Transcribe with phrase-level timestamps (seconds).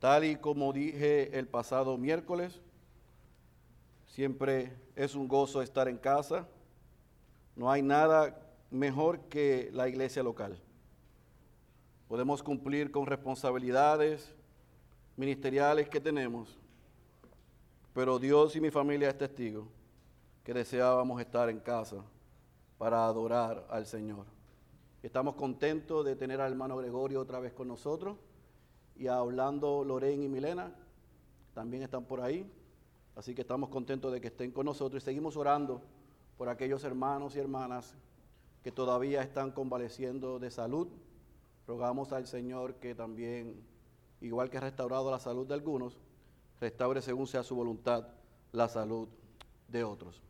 [0.00, 2.58] Tal y como dije el pasado miércoles,
[4.06, 6.48] siempre es un gozo estar en casa.
[7.54, 8.40] No hay nada
[8.70, 10.58] mejor que la iglesia local.
[12.08, 14.34] Podemos cumplir con responsabilidades
[15.18, 16.58] ministeriales que tenemos,
[17.92, 19.68] pero Dios y mi familia es testigo
[20.42, 22.02] que deseábamos estar en casa
[22.78, 24.24] para adorar al Señor.
[25.02, 28.16] Estamos contentos de tener al hermano Gregorio otra vez con nosotros
[29.00, 30.74] y hablando Lorén y Milena,
[31.54, 32.46] también están por ahí.
[33.16, 35.80] Así que estamos contentos de que estén con nosotros y seguimos orando
[36.36, 37.94] por aquellos hermanos y hermanas
[38.62, 40.88] que todavía están convaleciendo de salud.
[41.66, 43.64] Rogamos al Señor que también,
[44.20, 45.96] igual que ha restaurado la salud de algunos,
[46.60, 48.06] restaure según sea su voluntad
[48.52, 49.08] la salud
[49.68, 50.20] de otros.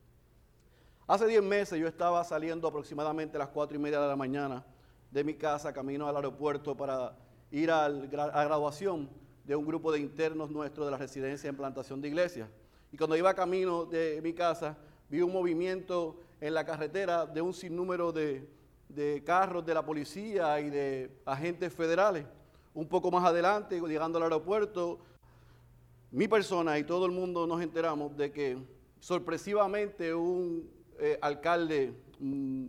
[1.09, 4.65] Hace 10 meses yo estaba saliendo aproximadamente a las 4 y media de la mañana
[5.10, 7.16] de mi casa, camino al aeropuerto para
[7.51, 9.09] ir a la graduación
[9.45, 12.48] de un grupo de internos nuestros de la residencia en plantación de iglesia.
[12.93, 14.76] Y cuando iba camino de mi casa,
[15.09, 18.48] vi un movimiento en la carretera de un sinnúmero de,
[18.88, 22.26] de carros de la policía y de agentes federales.
[22.74, 25.01] Un poco más adelante, llegando al aeropuerto,
[26.12, 28.59] mi persona y todo el mundo nos enteramos de que
[28.98, 32.66] sorpresivamente un eh, alcalde mm,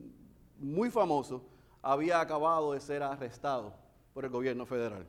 [0.60, 1.44] muy famoso
[1.82, 3.81] había acabado de ser arrestado
[4.14, 5.06] por el gobierno federal.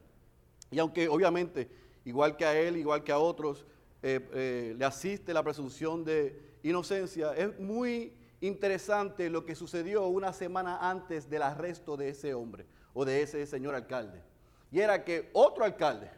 [0.70, 1.69] Y aunque obviamente,
[2.05, 3.64] igual que a él, igual que a otros,
[4.03, 10.33] eh, eh, le asiste la presunción de inocencia, es muy interesante lo que sucedió una
[10.33, 14.23] semana antes del arresto de ese hombre o de ese señor alcalde.
[14.70, 16.11] Y era que otro alcalde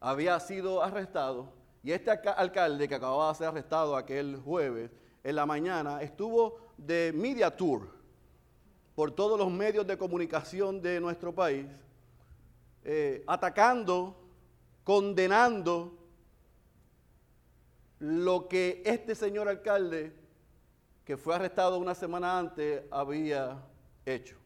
[0.00, 4.90] había sido arrestado y este alcalde que acababa de ser arrestado aquel jueves
[5.22, 7.88] en la mañana estuvo de media tour
[8.94, 11.66] por todos los medios de comunicación de nuestro país,
[12.88, 14.16] eh, atacando,
[14.84, 15.98] condenando
[17.98, 20.14] lo que este señor alcalde,
[21.04, 23.60] que fue arrestado una semana antes, había
[24.04, 24.36] hecho.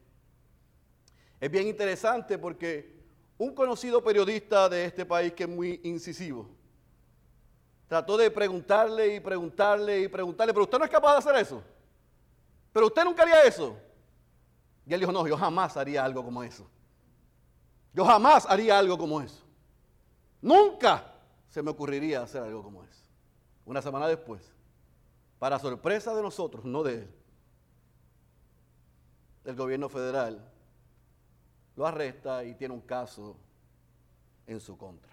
[1.39, 2.99] Es bien interesante porque
[3.37, 6.49] un conocido periodista de este país que es muy incisivo,
[7.87, 11.63] trató de preguntarle y preguntarle y preguntarle, pero usted no es capaz de hacer eso.
[12.73, 13.77] Pero usted nunca haría eso.
[14.87, 16.67] Y él dijo, no, yo jamás haría algo como eso.
[17.93, 19.43] Yo jamás haría algo como eso.
[20.41, 21.13] Nunca
[21.49, 23.03] se me ocurriría hacer algo como eso.
[23.65, 24.41] Una semana después,
[25.39, 27.13] para sorpresa de nosotros, no de él,
[29.45, 30.51] el gobierno federal
[31.75, 33.37] lo arresta y tiene un caso
[34.47, 35.11] en su contra.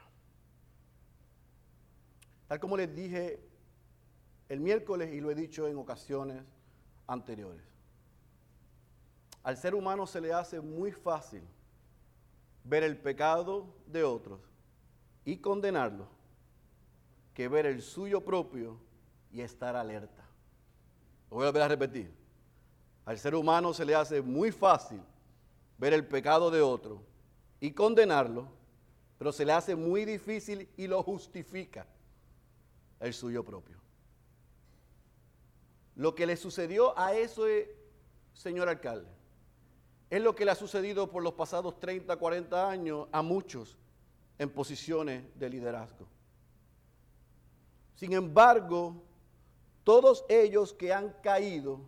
[2.46, 3.40] Tal como les dije
[4.48, 6.42] el miércoles y lo he dicho en ocasiones
[7.06, 7.64] anteriores.
[9.42, 11.42] Al ser humano se le hace muy fácil
[12.64, 14.40] ver el pecado de otros
[15.24, 16.08] y condenarlo
[17.34, 18.78] que ver el suyo propio
[19.30, 20.24] y estar alerta.
[21.30, 22.12] Lo voy a volver a repetir.
[23.04, 25.00] Al ser humano se le hace muy fácil
[25.78, 27.02] ver el pecado de otro
[27.60, 28.48] y condenarlo,
[29.18, 31.86] pero se le hace muy difícil y lo justifica
[33.00, 33.76] el suyo propio.
[35.94, 37.76] Lo que le sucedió a ese
[38.32, 39.17] señor alcalde
[40.10, 43.76] es lo que le ha sucedido por los pasados 30, 40 años a muchos
[44.38, 46.06] en posiciones de liderazgo.
[47.94, 49.02] Sin embargo,
[49.84, 51.80] todos ellos que han caído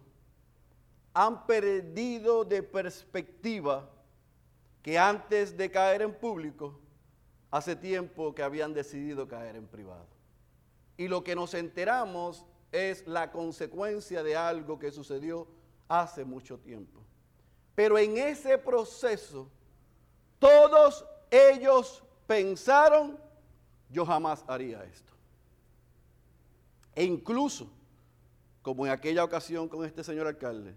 [1.14, 3.90] han perdido de perspectiva
[4.82, 6.80] que antes de caer en público,
[7.50, 10.06] hace tiempo que habían decidido caer en privado.
[10.96, 15.48] Y lo que nos enteramos es la consecuencia de algo que sucedió
[15.88, 17.00] hace mucho tiempo.
[17.74, 19.48] Pero en ese proceso,
[20.38, 23.18] todos ellos pensaron,
[23.88, 25.12] yo jamás haría esto.
[26.94, 27.68] E incluso,
[28.62, 30.76] como en aquella ocasión con este señor alcalde,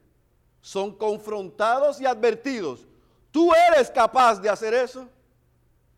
[0.62, 2.86] son confrontados y advertidos,
[3.32, 5.08] ¿tú eres capaz de hacer eso?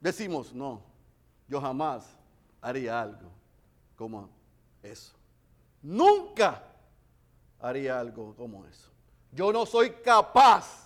[0.01, 0.81] Decimos, no,
[1.47, 2.05] yo jamás
[2.61, 3.29] haría algo
[3.95, 4.29] como
[4.81, 5.13] eso.
[5.81, 6.63] Nunca
[7.59, 8.89] haría algo como eso.
[9.31, 10.84] Yo no soy capaz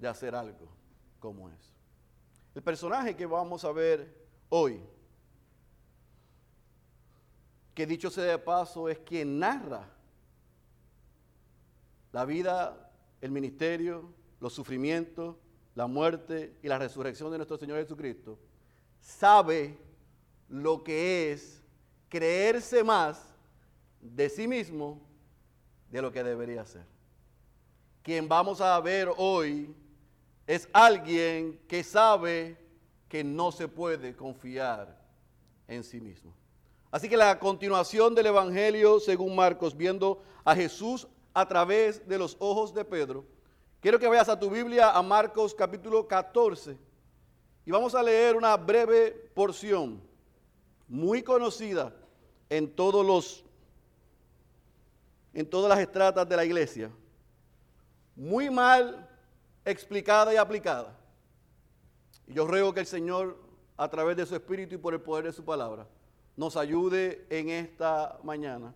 [0.00, 0.68] de hacer algo
[1.18, 1.72] como eso.
[2.54, 4.82] El personaje que vamos a ver hoy,
[7.74, 9.88] que dicho sea de paso, es quien narra
[12.12, 15.36] la vida, el ministerio, los sufrimientos,
[15.74, 18.38] la muerte y la resurrección de nuestro Señor Jesucristo,
[19.00, 19.78] sabe
[20.48, 21.62] lo que es
[22.08, 23.22] creerse más
[24.00, 25.00] de sí mismo
[25.90, 26.84] de lo que debería ser.
[28.02, 29.74] Quien vamos a ver hoy
[30.46, 32.56] es alguien que sabe
[33.08, 34.98] que no se puede confiar
[35.68, 36.34] en sí mismo.
[36.90, 42.36] Así que la continuación del Evangelio según Marcos, viendo a Jesús a través de los
[42.40, 43.24] ojos de Pedro,
[43.80, 46.76] quiero que vayas a tu Biblia a Marcos capítulo 14
[47.64, 50.00] y vamos a leer una breve porción
[50.88, 51.94] muy conocida
[52.48, 53.44] en todos los
[55.32, 56.90] en todas las estratas de la iglesia,
[58.16, 59.08] muy mal
[59.64, 60.96] explicada y aplicada.
[62.26, 63.36] Y yo ruego que el Señor,
[63.76, 65.86] a través de su Espíritu y por el poder de su palabra,
[66.36, 68.74] nos ayude en esta mañana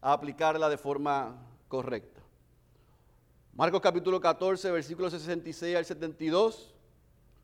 [0.00, 1.36] a aplicarla de forma
[1.68, 2.20] correcta.
[3.54, 6.74] Marcos capítulo 14, versículos 66 al 72.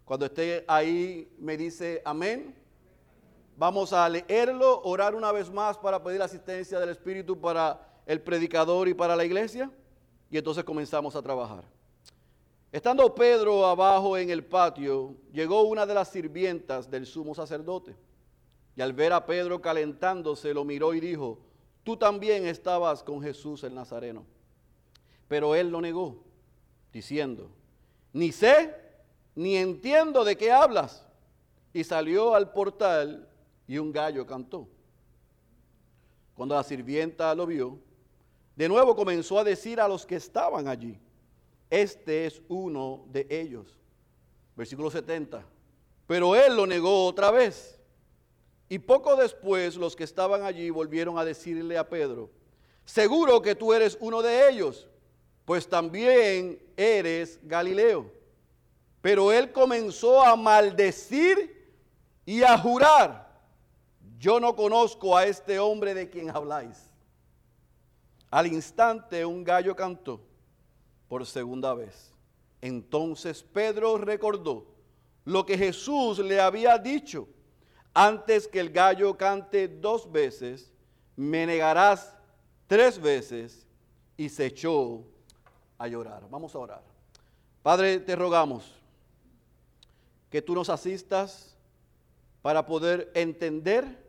[0.05, 2.55] Cuando esté ahí me dice amén.
[3.57, 8.89] Vamos a leerlo, orar una vez más para pedir asistencia del Espíritu para el predicador
[8.89, 9.71] y para la iglesia.
[10.31, 11.65] Y entonces comenzamos a trabajar.
[12.77, 17.97] Estando Pedro abajo en el patio, llegó una de las sirvientas del sumo sacerdote
[18.77, 21.39] y al ver a Pedro calentándose, lo miró y dijo,
[21.85, 24.27] tú también estabas con Jesús el Nazareno.
[25.27, 26.23] Pero él lo negó,
[26.93, 27.49] diciendo,
[28.13, 28.75] ni sé
[29.35, 31.07] ni entiendo de qué hablas.
[31.73, 33.27] Y salió al portal
[33.67, 34.69] y un gallo cantó.
[36.35, 37.79] Cuando la sirvienta lo vio,
[38.55, 41.01] de nuevo comenzó a decir a los que estaban allí,
[41.71, 43.79] este es uno de ellos.
[44.55, 45.45] Versículo 70.
[46.07, 47.79] Pero él lo negó otra vez
[48.69, 52.31] y poco después los que estaban allí volvieron a decirle a Pedro,
[52.85, 54.89] seguro que tú eres uno de ellos,
[55.45, 58.11] pues también eres Galileo.
[59.01, 61.55] Pero él comenzó a maldecir
[62.25, 63.27] y a jurar,
[64.19, 66.91] yo no conozco a este hombre de quien habláis.
[68.31, 70.26] Al instante un gallo cantó
[71.09, 72.13] por segunda vez.
[72.61, 74.67] Entonces Pedro recordó
[75.25, 77.29] lo que Jesús le había dicho
[77.99, 80.71] antes que el gallo cante dos veces,
[81.17, 82.15] me negarás
[82.67, 83.67] tres veces
[84.19, 85.03] y se echó
[85.79, 86.29] a llorar.
[86.29, 86.83] Vamos a orar.
[87.63, 88.71] Padre, te rogamos
[90.31, 91.57] que tú nos asistas
[92.43, 94.07] para poder entender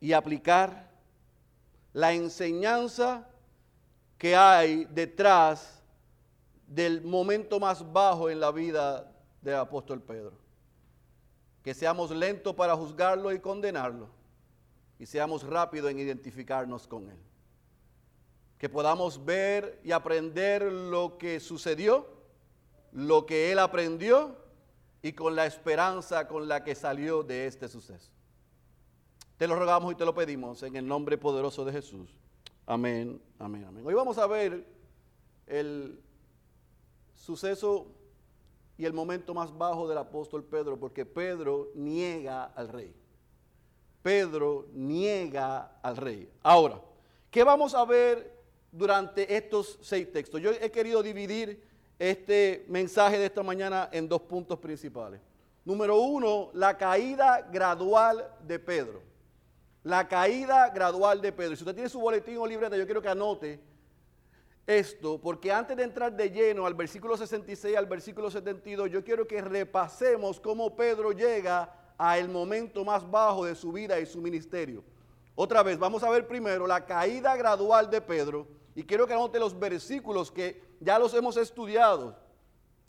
[0.00, 0.90] y aplicar
[1.92, 3.28] la enseñanza
[4.18, 5.82] que hay detrás
[6.66, 9.10] del momento más bajo en la vida
[9.40, 10.48] del apóstol Pedro
[11.68, 14.08] que seamos lentos para juzgarlo y condenarlo
[14.98, 17.18] y seamos rápidos en identificarnos con él.
[18.56, 22.06] Que podamos ver y aprender lo que sucedió,
[22.90, 24.34] lo que él aprendió
[25.02, 28.10] y con la esperanza con la que salió de este suceso.
[29.36, 32.08] Te lo rogamos y te lo pedimos en el nombre poderoso de Jesús.
[32.70, 33.86] Amén, amén, amén.
[33.86, 34.62] Hoy vamos a ver
[35.46, 35.98] el
[37.14, 37.86] suceso
[38.76, 42.94] y el momento más bajo del apóstol Pedro, porque Pedro niega al rey.
[44.02, 46.30] Pedro niega al rey.
[46.42, 46.78] Ahora,
[47.30, 48.38] ¿qué vamos a ver
[48.70, 50.38] durante estos seis textos?
[50.38, 51.66] Yo he querido dividir
[51.98, 55.22] este mensaje de esta mañana en dos puntos principales.
[55.64, 59.00] Número uno, la caída gradual de Pedro.
[59.88, 61.56] La caída gradual de Pedro.
[61.56, 63.58] Si usted tiene su boletín o libreta, yo quiero que anote
[64.66, 69.26] esto, porque antes de entrar de lleno al versículo 66 al versículo 72, yo quiero
[69.26, 74.84] que repasemos cómo Pedro llega al momento más bajo de su vida y su ministerio.
[75.34, 79.38] Otra vez, vamos a ver primero la caída gradual de Pedro y quiero que anote
[79.38, 82.14] los versículos que ya los hemos estudiado,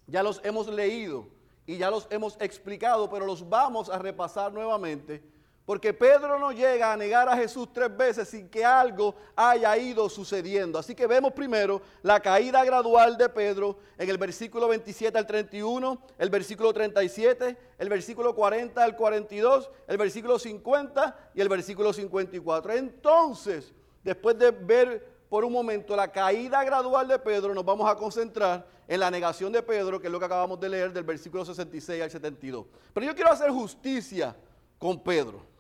[0.06, 1.30] ya los hemos leído
[1.66, 5.39] y ya los hemos explicado, pero los vamos a repasar nuevamente
[5.70, 10.10] porque Pedro no llega a negar a Jesús tres veces sin que algo haya ido
[10.10, 10.80] sucediendo.
[10.80, 16.02] Así que vemos primero la caída gradual de Pedro en el versículo 27 al 31,
[16.18, 22.74] el versículo 37, el versículo 40 al 42, el versículo 50 y el versículo 54.
[22.74, 23.72] Entonces,
[24.04, 28.66] después de ver por un momento la caída gradual de Pedro, nos vamos a concentrar
[28.88, 32.02] en la negación de Pedro, que es lo que acabamos de leer del versículo 66
[32.02, 32.66] al 72.
[32.92, 34.36] Pero yo quiero hacer justicia
[34.80, 35.59] con Pedro.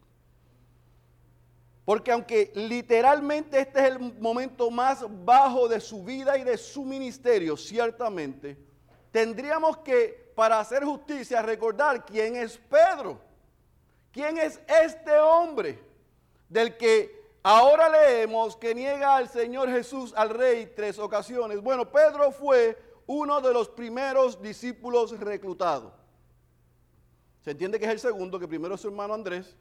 [1.89, 6.85] Porque aunque literalmente este es el momento más bajo de su vida y de su
[6.85, 8.59] ministerio, ciertamente,
[9.09, 13.19] tendríamos que, para hacer justicia, recordar quién es Pedro.
[14.11, 15.83] ¿Quién es este hombre
[16.47, 21.59] del que ahora leemos que niega al Señor Jesús, al Rey, tres ocasiones?
[21.59, 22.77] Bueno, Pedro fue
[23.07, 25.91] uno de los primeros discípulos reclutados.
[27.41, 29.57] Se entiende que es el segundo, que primero es su hermano Andrés,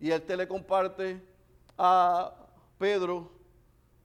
[0.00, 1.37] y él te le comparte
[1.78, 2.34] a
[2.76, 3.30] Pedro,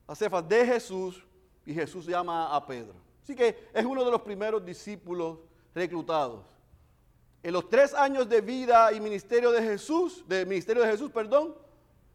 [0.06, 1.22] a Cefas de Jesús
[1.66, 2.94] y Jesús llama a Pedro.
[3.22, 5.38] Así que es uno de los primeros discípulos
[5.74, 6.44] reclutados.
[7.42, 11.54] en los tres años de vida y ministerio de Jesús, de ministerio de Jesús, perdón,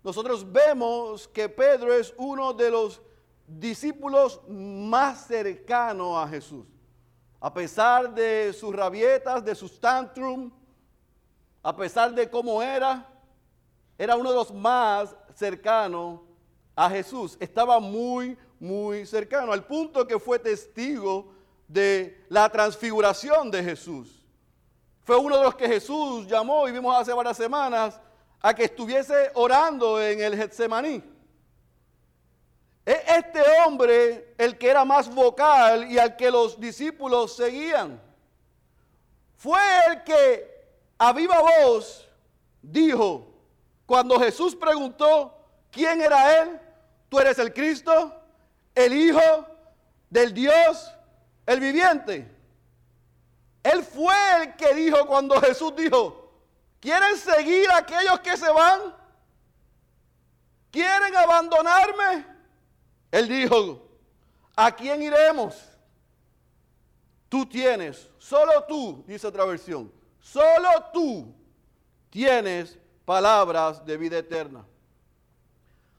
[0.03, 3.01] nosotros vemos que Pedro es uno de los
[3.45, 6.65] discípulos más cercanos a Jesús.
[7.39, 10.51] A pesar de sus rabietas, de sus tantrum,
[11.61, 13.07] a pesar de cómo era,
[13.97, 16.19] era uno de los más cercanos
[16.75, 17.37] a Jesús.
[17.39, 21.33] Estaba muy, muy cercano, al punto que fue testigo
[21.67, 24.25] de la transfiguración de Jesús.
[25.03, 27.99] Fue uno de los que Jesús llamó y vimos hace varias semanas
[28.41, 31.01] a que estuviese orando en el Getsemaní.
[32.85, 38.01] Es este hombre el que era más vocal y al que los discípulos seguían.
[39.35, 40.59] Fue el que
[40.97, 42.07] a viva voz
[42.61, 43.29] dijo,
[43.89, 45.35] cuando Jesús preguntó
[45.71, 46.61] quién era él,
[47.09, 48.21] tú eres el Cristo,
[48.75, 49.47] el Hijo
[50.11, 50.93] del Dios,
[51.47, 52.31] el viviente.
[53.63, 56.31] Él fue el que dijo cuando Jesús dijo,
[56.79, 58.95] ¿quieren seguir a aquellos que se van?
[60.69, 62.27] ¿Quieren abandonarme?
[63.09, 63.89] Él dijo,
[64.55, 65.55] ¿a quién iremos?
[67.27, 69.91] Tú tienes, solo tú, dice otra versión,
[70.21, 71.33] solo tú
[72.11, 72.77] tienes
[73.09, 74.63] palabras de vida eterna.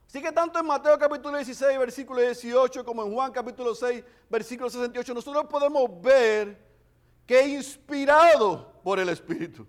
[0.07, 4.69] Así que tanto en Mateo capítulo 16, versículo 18, como en Juan capítulo 6, versículo
[4.69, 6.57] 68, nosotros podemos ver
[7.25, 9.67] que inspirado por el Espíritu.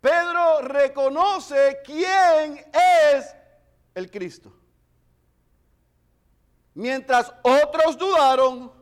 [0.00, 3.36] Pedro reconoce quién es
[3.94, 4.50] el Cristo.
[6.72, 8.72] Mientras otros dudaron,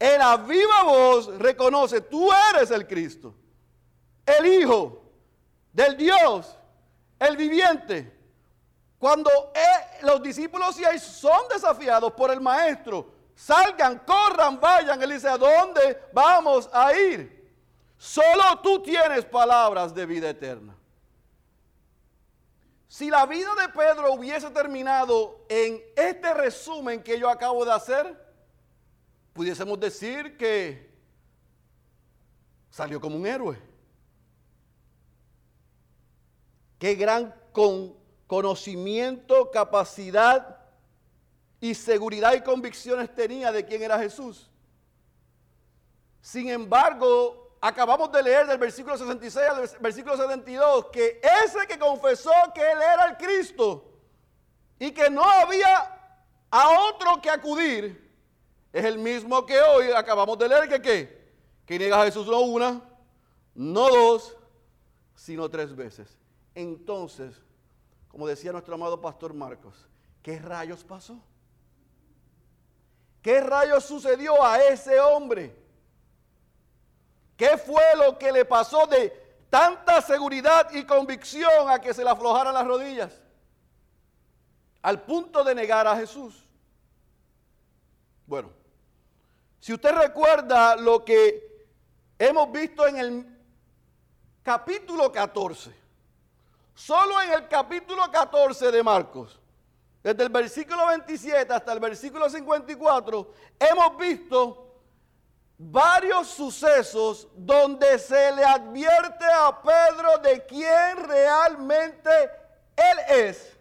[0.00, 3.36] en la viva voz reconoce, tú eres el Cristo,
[4.26, 5.05] el Hijo
[5.76, 6.56] del Dios,
[7.18, 8.12] el viviente.
[8.98, 15.00] Cuando eh, los discípulos son desafiados por el Maestro, Salgan, corran, vayan.
[15.02, 17.36] Él dice, ¿a dónde vamos a ir?
[17.98, 20.74] Solo tú tienes palabras de vida eterna.
[22.88, 28.26] Si la vida de Pedro hubiese terminado en este resumen que yo acabo de hacer,
[29.34, 30.90] pudiésemos decir que
[32.70, 33.65] salió como un héroe.
[36.78, 37.34] Qué gran
[38.26, 40.58] conocimiento, capacidad
[41.60, 44.50] y seguridad y convicciones tenía de quién era Jesús.
[46.20, 52.32] Sin embargo, acabamos de leer del versículo 66 al versículo 72 que ese que confesó
[52.54, 53.92] que él era el Cristo
[54.78, 55.92] y que no había
[56.50, 58.06] a otro que acudir,
[58.72, 61.32] es el mismo que hoy acabamos de leer que qué?
[61.64, 62.82] Que niega a Jesús no una,
[63.54, 64.36] no dos,
[65.14, 66.18] sino tres veces.
[66.56, 67.38] Entonces,
[68.08, 69.74] como decía nuestro amado pastor Marcos,
[70.22, 71.20] ¿qué rayos pasó?
[73.20, 75.54] ¿Qué rayos sucedió a ese hombre?
[77.36, 79.10] ¿Qué fue lo que le pasó de
[79.50, 83.20] tanta seguridad y convicción a que se le aflojaran las rodillas?
[84.80, 86.42] Al punto de negar a Jesús.
[88.26, 88.48] Bueno,
[89.60, 91.66] si usted recuerda lo que
[92.18, 93.26] hemos visto en el
[94.42, 95.85] capítulo 14,
[96.76, 99.40] solo en el capítulo 14 de Marcos,
[100.02, 104.62] desde el versículo 27 hasta el versículo 54, hemos visto
[105.58, 112.10] varios sucesos donde se le advierte a Pedro de quién realmente
[112.76, 113.56] él es.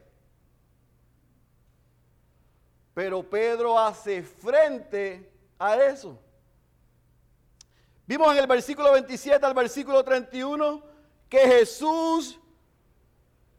[2.93, 6.19] Pero Pedro hace frente a eso.
[8.05, 10.83] Vimos en el versículo 27 al versículo 31
[11.29, 12.39] que Jesús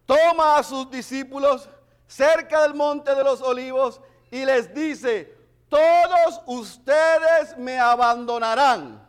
[0.07, 1.69] toma a sus discípulos
[2.07, 5.37] cerca del monte de los olivos y les dice,
[5.69, 9.07] todos ustedes me abandonarán,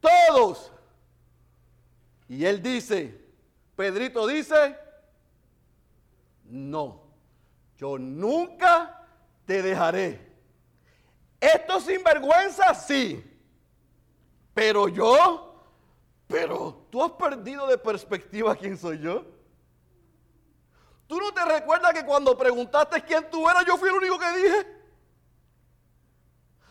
[0.00, 0.72] todos.
[2.28, 3.24] Y él dice,
[3.76, 4.76] Pedrito dice,
[6.44, 7.02] no,
[7.76, 9.06] yo nunca
[9.44, 10.26] te dejaré.
[11.38, 13.22] Esto sinvergüenza, sí,
[14.54, 15.62] pero yo,
[16.26, 19.35] pero tú has perdido de perspectiva quién soy yo.
[21.06, 24.32] ¿Tú no te recuerdas que cuando preguntaste quién tú eras, yo fui el único que
[24.32, 24.66] dije?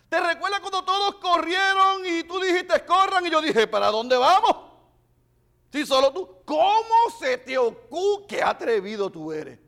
[0.10, 4.56] ¿Te recuerdas cuando todos corrieron y tú dijiste corran y yo dije, ¿para dónde vamos?
[5.72, 8.26] Si solo tú, ¿cómo se te ocurre?
[8.28, 9.60] Qué atrevido tú eres.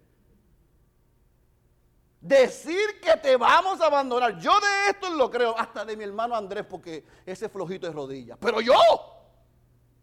[2.22, 4.38] Decir que te vamos a abandonar.
[4.40, 8.38] Yo de esto lo creo, hasta de mi hermano Andrés, porque ese flojito de rodillas.
[8.40, 8.76] Pero yo,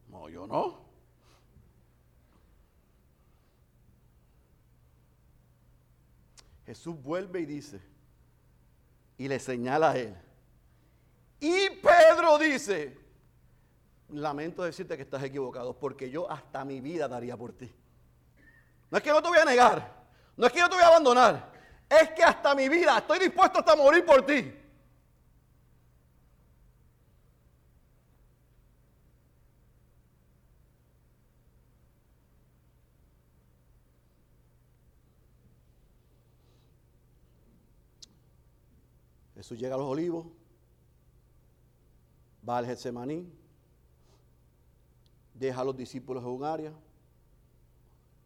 [0.08, 0.83] no, yo no.
[6.66, 7.80] Jesús vuelve y dice,
[9.18, 10.14] y le señala a él.
[11.40, 12.96] Y Pedro dice,
[14.08, 17.72] lamento decirte que estás equivocado, porque yo hasta mi vida daría por ti.
[18.90, 20.04] No es que no te voy a negar,
[20.36, 21.52] no es que yo te voy a abandonar,
[21.88, 24.52] es que hasta mi vida estoy dispuesto hasta morir por ti.
[39.44, 40.24] Jesús llega a los olivos,
[42.48, 43.30] va al Getsemaní,
[45.34, 46.72] deja a los discípulos en un área,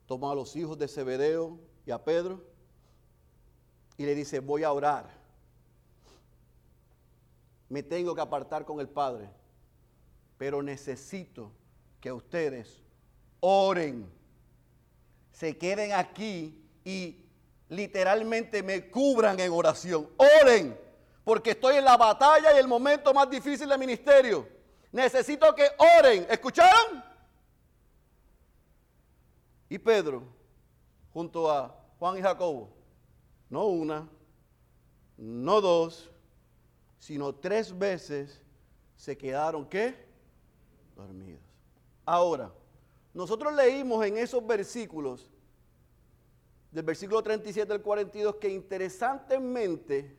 [0.07, 2.45] toma a los hijos de Zebedeo y a Pedro
[3.97, 5.11] y le dice, voy a orar.
[7.69, 9.29] Me tengo que apartar con el Padre,
[10.37, 11.51] pero necesito
[12.01, 12.81] que ustedes
[13.41, 14.09] oren,
[15.33, 17.25] se queden aquí y
[17.69, 20.09] literalmente me cubran en oración.
[20.17, 20.87] Oren
[21.29, 24.49] porque estoy en la batalla y el momento más difícil del ministerio.
[24.91, 25.69] Necesito que
[25.99, 26.27] oren.
[26.31, 27.05] ¿Escucharon?
[29.69, 30.23] Y Pedro,
[31.13, 32.71] junto a Juan y Jacobo,
[33.51, 34.09] no una,
[35.19, 36.11] no dos,
[36.99, 38.41] sino tres veces
[38.97, 40.03] se quedaron, ¿qué?
[40.97, 41.43] Dormidos.
[42.07, 42.51] Ahora,
[43.13, 45.31] nosotros leímos en esos versículos,
[46.71, 50.17] del versículo 37 al 42, que interesantemente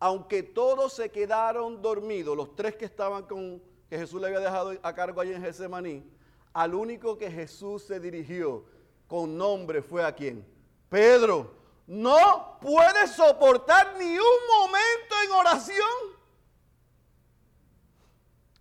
[0.00, 4.72] aunque todos se quedaron dormidos, los tres que estaban con, que Jesús le había dejado
[4.82, 6.04] a cargo allí en Getsemaní,
[6.52, 8.64] al único que Jesús se dirigió
[9.06, 10.46] con nombre fue a quién?
[10.88, 11.56] Pedro.
[11.86, 16.18] No puede soportar ni un momento en oración.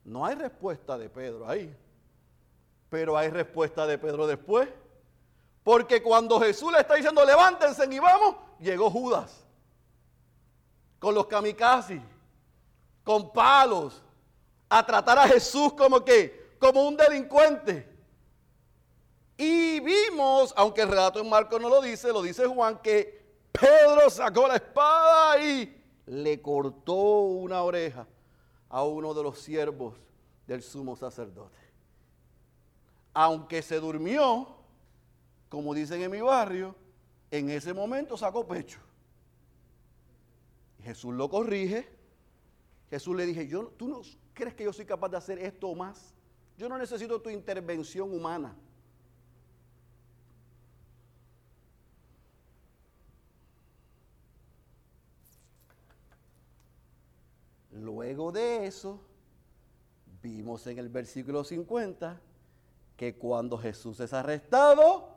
[0.05, 1.75] No hay respuesta de Pedro ahí,
[2.89, 4.69] pero hay respuesta de Pedro después.
[5.61, 9.46] Porque cuando Jesús le está diciendo levántense y vamos, llegó Judas
[10.99, 12.01] con los kamikazes,
[13.03, 14.01] con palos,
[14.69, 17.87] a tratar a Jesús como que, como un delincuente.
[19.37, 24.09] Y vimos, aunque el relato en Marco no lo dice, lo dice Juan, que Pedro
[24.09, 28.07] sacó la espada y le cortó una oreja
[28.69, 29.93] a uno de los siervos
[30.47, 31.57] del sumo sacerdote.
[33.13, 34.47] Aunque se durmió,
[35.49, 36.75] como dicen en mi barrio,
[37.31, 38.79] en ese momento sacó pecho.
[40.87, 41.85] Jesús lo corrige.
[42.89, 44.01] Jesús le dije, yo, ¿tú no
[44.33, 46.13] crees que yo soy capaz de hacer esto o más?
[46.57, 48.55] Yo no necesito tu intervención humana.
[57.71, 59.01] Luego de eso,
[60.23, 62.21] vimos en el versículo 50
[62.95, 65.09] que cuando Jesús es arrestado,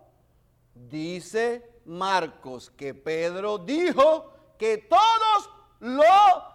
[0.75, 6.05] dice Marcos que Pedro dijo que todos lo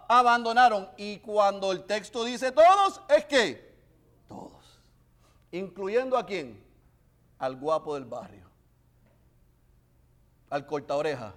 [0.08, 0.88] abandonaron.
[0.96, 3.76] Y cuando el texto dice todos, es que
[4.28, 4.64] todos.
[5.50, 6.64] Incluyendo a quién?
[7.38, 8.48] Al guapo del barrio.
[10.48, 11.34] Al corta oreja.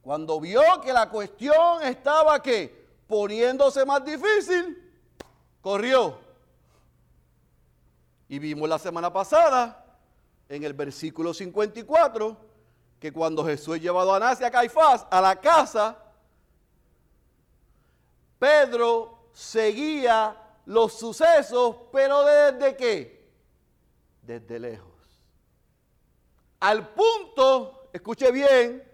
[0.00, 4.90] Cuando vio que la cuestión estaba que poniéndose más difícil,
[5.60, 6.18] corrió.
[8.28, 9.84] Y vimos la semana pasada,
[10.48, 12.47] en el versículo 54,
[13.00, 15.96] que cuando Jesús es llevado a Anás a Caifás a la casa,
[18.38, 23.30] Pedro seguía los sucesos, pero desde qué?
[24.22, 24.88] Desde lejos.
[26.60, 28.84] Al punto, escuche bien,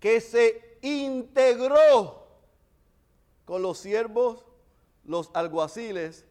[0.00, 2.26] que se integró
[3.44, 4.44] con los siervos,
[5.04, 6.24] los alguaciles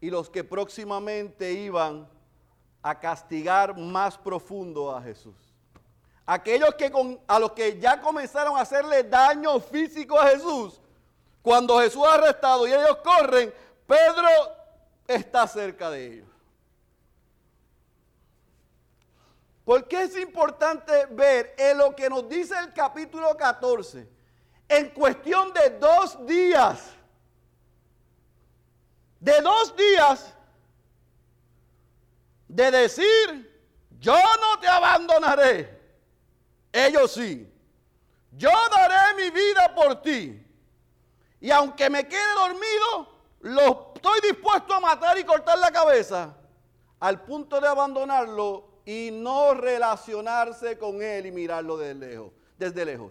[0.00, 2.08] y los que próximamente iban
[2.84, 5.34] a castigar más profundo a Jesús.
[6.26, 6.92] Aquellos que
[7.26, 10.78] a los que ya comenzaron a hacerle daño físico a Jesús,
[11.40, 13.54] cuando Jesús ha arrestado y ellos corren,
[13.86, 14.28] Pedro
[15.08, 16.28] está cerca de ellos.
[19.64, 24.06] ¿Por qué es importante ver en lo que nos dice el capítulo 14?
[24.68, 26.90] En cuestión de dos días,
[29.20, 30.33] de dos días,
[32.54, 33.52] de decir,
[33.98, 35.76] yo no te abandonaré.
[36.72, 37.52] Ellos sí.
[38.30, 40.40] Yo daré mi vida por ti.
[41.40, 43.08] Y aunque me quede dormido,
[43.40, 46.32] lo estoy dispuesto a matar y cortar la cabeza
[47.00, 53.10] al punto de abandonarlo y no relacionarse con él y mirarlo desde lejos, desde lejos.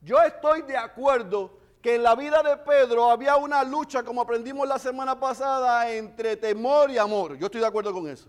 [0.00, 4.66] Yo estoy de acuerdo que en la vida de Pedro había una lucha, como aprendimos
[4.66, 7.36] la semana pasada, entre temor y amor.
[7.36, 8.28] Yo estoy de acuerdo con eso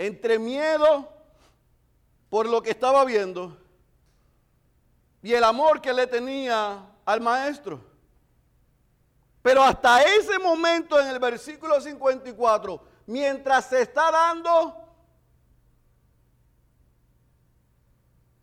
[0.00, 1.12] entre miedo
[2.30, 3.54] por lo que estaba viendo
[5.22, 7.84] y el amor que le tenía al maestro.
[9.42, 14.74] Pero hasta ese momento en el versículo 54, mientras se está dando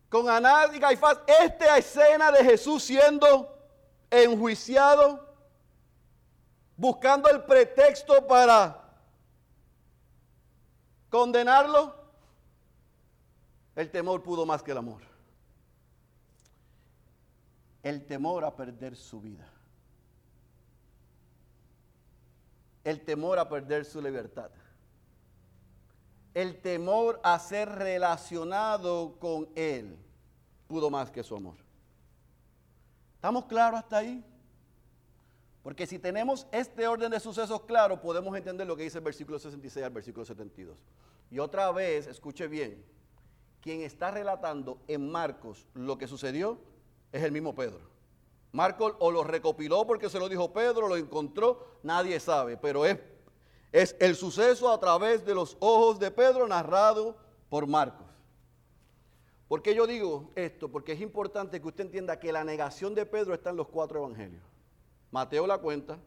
[0.08, 3.58] con Anás y Caifás esta escena de Jesús siendo
[4.08, 5.28] enjuiciado,
[6.76, 8.87] buscando el pretexto para
[11.10, 11.94] condenarlo,
[13.76, 15.02] el temor pudo más que el amor.
[17.82, 19.48] El temor a perder su vida.
[22.84, 24.50] El temor a perder su libertad.
[26.34, 29.98] El temor a ser relacionado con Él
[30.66, 31.56] pudo más que su amor.
[33.14, 34.24] ¿Estamos claros hasta ahí?
[35.68, 39.38] Porque si tenemos este orden de sucesos claro, podemos entender lo que dice el versículo
[39.38, 40.78] 66 al versículo 72.
[41.30, 42.82] Y otra vez, escuche bien,
[43.60, 46.58] quien está relatando en Marcos lo que sucedió
[47.12, 47.80] es el mismo Pedro.
[48.50, 52.98] Marcos o lo recopiló porque se lo dijo Pedro, lo encontró, nadie sabe, pero es,
[53.70, 57.18] es el suceso a través de los ojos de Pedro narrado
[57.50, 58.06] por Marcos.
[59.48, 60.70] ¿Por qué yo digo esto?
[60.70, 63.98] Porque es importante que usted entienda que la negación de Pedro está en los cuatro
[63.98, 64.48] evangelios.
[65.10, 65.98] Mateo la cuenta,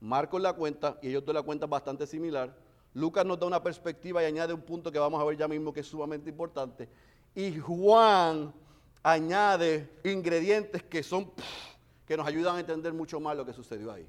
[0.00, 2.56] Marcos la cuenta, y ellos dos la cuentan bastante similar.
[2.94, 5.72] Lucas nos da una perspectiva y añade un punto que vamos a ver ya mismo
[5.72, 6.88] que es sumamente importante.
[7.34, 8.52] Y Juan
[9.02, 11.30] añade ingredientes que son
[12.06, 14.08] que nos ayudan a entender mucho más lo que sucedió ahí.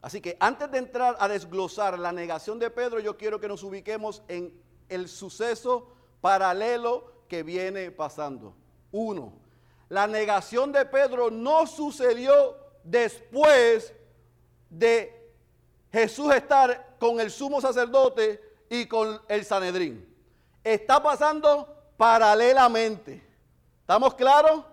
[0.00, 3.64] Así que antes de entrar a desglosar la negación de Pedro, yo quiero que nos
[3.64, 4.54] ubiquemos en
[4.88, 5.88] el suceso
[6.20, 8.54] paralelo que viene pasando.
[8.92, 9.32] Uno,
[9.88, 13.92] la negación de Pedro no sucedió después
[14.70, 15.32] de
[15.92, 20.12] Jesús estar con el sumo sacerdote y con el Sanedrín.
[20.62, 23.22] Está pasando paralelamente.
[23.80, 24.64] ¿Estamos claros?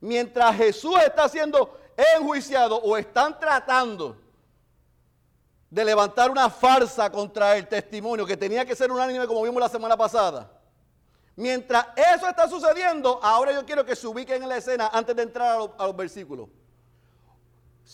[0.00, 1.78] Mientras Jesús está siendo
[2.16, 4.16] enjuiciado o están tratando
[5.70, 9.68] de levantar una farsa contra el testimonio que tenía que ser unánime como vimos la
[9.68, 10.50] semana pasada.
[11.36, 15.22] Mientras eso está sucediendo, ahora yo quiero que se ubiquen en la escena antes de
[15.22, 16.48] entrar a los, versículos.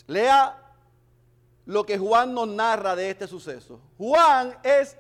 [0.07, 0.57] Lea
[1.67, 3.81] lo que Juan nos narra de este suceso.
[3.99, 4.97] Juan es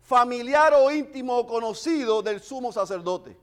[0.00, 3.38] familiar o íntimo o conocido del sumo sacerdote.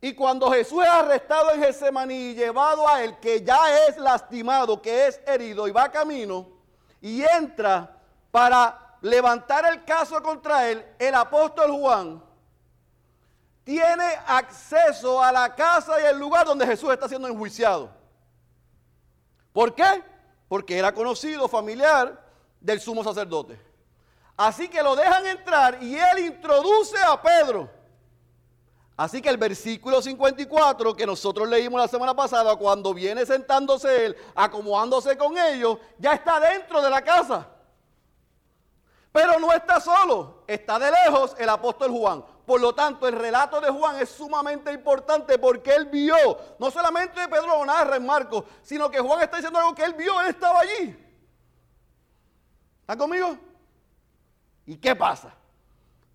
[0.00, 4.82] Y cuando Jesús es arrestado en Getsemaní y llevado a él, que ya es lastimado,
[4.82, 6.48] que es herido y va camino,
[7.00, 7.96] y entra
[8.32, 12.29] para levantar el caso contra él, el apóstol Juan
[13.70, 17.88] tiene acceso a la casa y el lugar donde Jesús está siendo enjuiciado.
[19.52, 20.02] ¿Por qué?
[20.48, 22.20] Porque era conocido, familiar
[22.60, 23.60] del sumo sacerdote.
[24.36, 27.70] Así que lo dejan entrar y él introduce a Pedro.
[28.96, 34.16] Así que el versículo 54 que nosotros leímos la semana pasada, cuando viene sentándose él,
[34.34, 37.46] acomodándose con ellos, ya está dentro de la casa.
[39.12, 42.24] Pero no está solo, está de lejos el apóstol Juan.
[42.50, 46.16] Por lo tanto, el relato de Juan es sumamente importante porque él vio,
[46.58, 49.94] no solamente Pedro lo narra en Marcos, sino que Juan está diciendo algo que él
[49.94, 50.98] vio, él estaba allí.
[52.80, 53.38] ¿Están conmigo?
[54.66, 55.32] ¿Y qué pasa?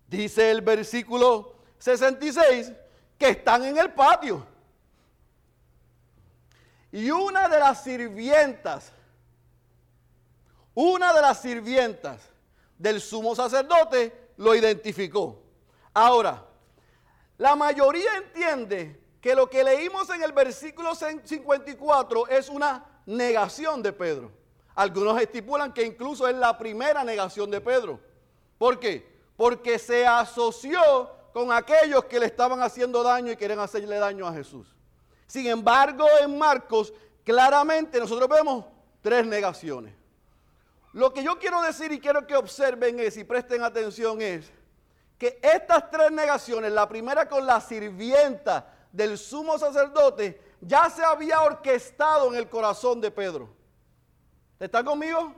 [0.06, 2.70] Dice el versículo 66
[3.16, 4.46] que están en el patio.
[6.92, 8.92] Y una de las sirvientas,
[10.74, 12.20] una de las sirvientas
[12.76, 15.45] del sumo sacerdote lo identificó.
[15.98, 16.44] Ahora,
[17.38, 23.94] la mayoría entiende que lo que leímos en el versículo 54 es una negación de
[23.94, 24.30] Pedro.
[24.74, 27.98] Algunos estipulan que incluso es la primera negación de Pedro.
[28.58, 29.10] ¿Por qué?
[29.38, 30.82] Porque se asoció
[31.32, 34.66] con aquellos que le estaban haciendo daño y quieren hacerle daño a Jesús.
[35.26, 36.92] Sin embargo, en Marcos,
[37.24, 38.66] claramente nosotros vemos
[39.00, 39.94] tres negaciones.
[40.92, 44.52] Lo que yo quiero decir y quiero que observen es y presten atención es
[45.18, 51.40] que estas tres negaciones, la primera con la sirvienta del sumo sacerdote, ya se había
[51.42, 53.48] orquestado en el corazón de Pedro.
[54.58, 55.34] ¿Están conmigo?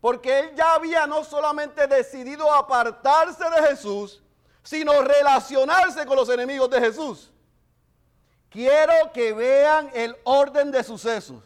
[0.00, 4.22] Porque él ya había no solamente decidido apartarse de Jesús,
[4.62, 7.30] sino relacionarse con los enemigos de Jesús.
[8.48, 11.42] Quiero que vean el orden de sucesos.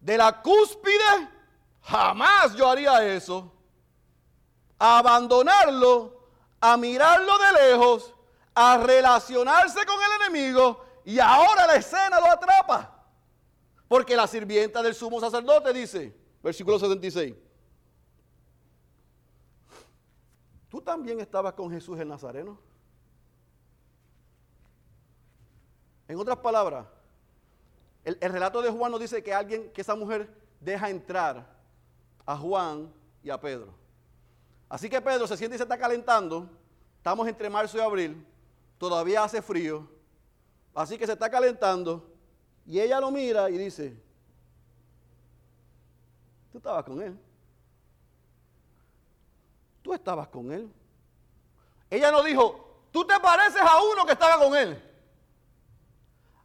[0.00, 1.28] De la cúspide,
[1.82, 3.52] jamás yo haría eso
[4.80, 6.26] a abandonarlo,
[6.58, 8.14] a mirarlo de lejos,
[8.54, 12.96] a relacionarse con el enemigo y ahora la escena lo atrapa.
[13.86, 17.34] Porque la sirvienta del sumo sacerdote dice, versículo 76,
[20.70, 22.58] ¿tú también estabas con Jesús el Nazareno?
[26.08, 26.86] En otras palabras,
[28.02, 31.46] el, el relato de Juan nos dice que alguien, que esa mujer deja entrar
[32.24, 32.90] a Juan
[33.22, 33.79] y a Pedro.
[34.70, 36.48] Así que Pedro se siente y se está calentando.
[36.96, 38.24] Estamos entre marzo y abril.
[38.78, 39.86] Todavía hace frío.
[40.72, 42.08] Así que se está calentando.
[42.64, 44.00] Y ella lo mira y dice,
[46.52, 47.18] tú estabas con él.
[49.82, 50.72] Tú estabas con él.
[51.90, 54.80] Ella no dijo, tú te pareces a uno que estaba con él.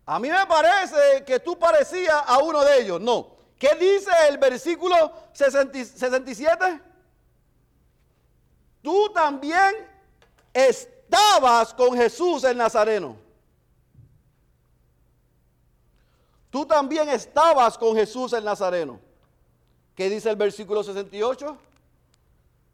[0.03, 2.99] A mí me parece que tú parecías a uno de ellos.
[2.99, 3.35] No.
[3.59, 6.94] ¿Qué dice el versículo 67?
[8.85, 9.73] Tú también
[10.53, 13.17] estabas con Jesús el Nazareno.
[16.51, 18.99] Tú también estabas con Jesús el Nazareno.
[19.95, 21.57] ¿Qué dice el versículo 68?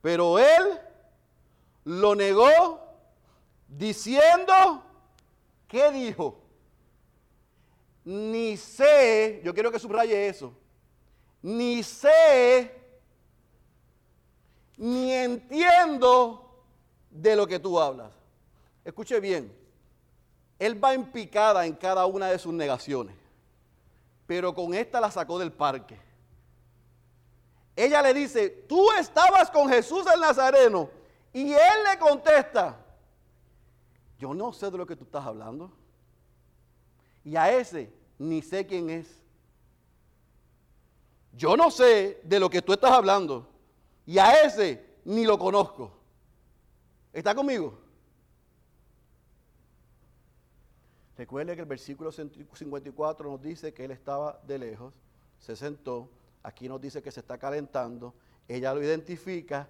[0.01, 0.81] Pero él
[1.85, 2.81] lo negó
[3.69, 4.83] diciendo,
[5.69, 6.41] ¿qué dijo?
[8.03, 10.51] Ni sé, yo quiero que subraye eso,
[11.41, 12.80] ni sé,
[14.81, 16.65] ni entiendo
[17.11, 18.11] de lo que tú hablas.
[18.83, 19.55] Escuche bien,
[20.57, 23.15] él va en picada en cada una de sus negaciones,
[24.25, 25.99] pero con esta la sacó del parque.
[27.75, 30.89] Ella le dice, tú estabas con Jesús el Nazareno.
[31.31, 32.75] Y él le contesta,
[34.17, 35.71] yo no sé de lo que tú estás hablando.
[37.23, 39.07] Y a ese ni sé quién es.
[41.33, 43.50] Yo no sé de lo que tú estás hablando.
[44.05, 45.91] Y a ese ni lo conozco.
[47.13, 47.77] ¿Está conmigo?
[51.17, 54.95] Recuerde que el versículo 54 nos dice que él estaba de lejos,
[55.39, 56.09] se sentó,
[56.41, 58.15] aquí nos dice que se está calentando,
[58.47, 59.69] ella lo identifica,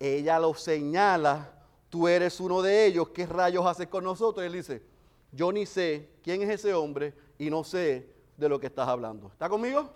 [0.00, 1.52] ella lo señala,
[1.88, 4.42] tú eres uno de ellos, ¿qué rayos haces con nosotros?
[4.42, 4.82] Y él dice,
[5.30, 9.28] yo ni sé quién es ese hombre y no sé de lo que estás hablando.
[9.28, 9.92] ¿Está conmigo?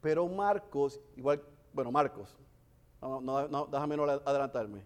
[0.00, 2.34] Pero Marcos, igual, bueno, Marcos,
[3.00, 4.82] no, déjame no adelantarme.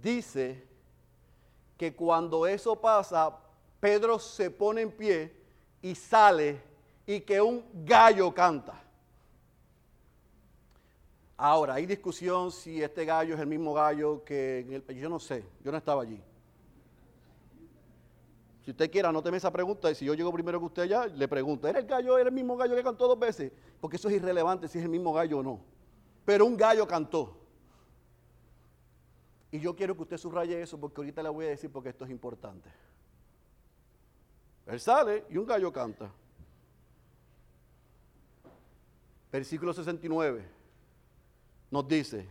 [0.00, 0.66] Dice
[1.76, 3.36] que cuando eso pasa,
[3.80, 5.34] Pedro se pone en pie
[5.80, 6.60] y sale
[7.06, 8.80] y que un gallo canta.
[11.36, 15.72] Ahora, hay discusión si este gallo es el mismo gallo que yo no sé, yo
[15.72, 16.22] no estaba allí.
[18.64, 21.26] Si usted quiere, anóteme esa pregunta y si yo llego primero que usted allá, le
[21.26, 23.50] pregunto, ¿era el gallo, era el mismo gallo que cantó dos veces?
[23.80, 25.60] Porque eso es irrelevante si es el mismo gallo o no.
[26.24, 27.36] Pero un gallo cantó.
[29.50, 32.04] Y yo quiero que usted subraye eso porque ahorita le voy a decir porque esto
[32.04, 32.70] es importante.
[34.66, 36.10] Él sale y un gallo canta.
[39.32, 40.44] Versículo 69
[41.70, 42.28] nos dice,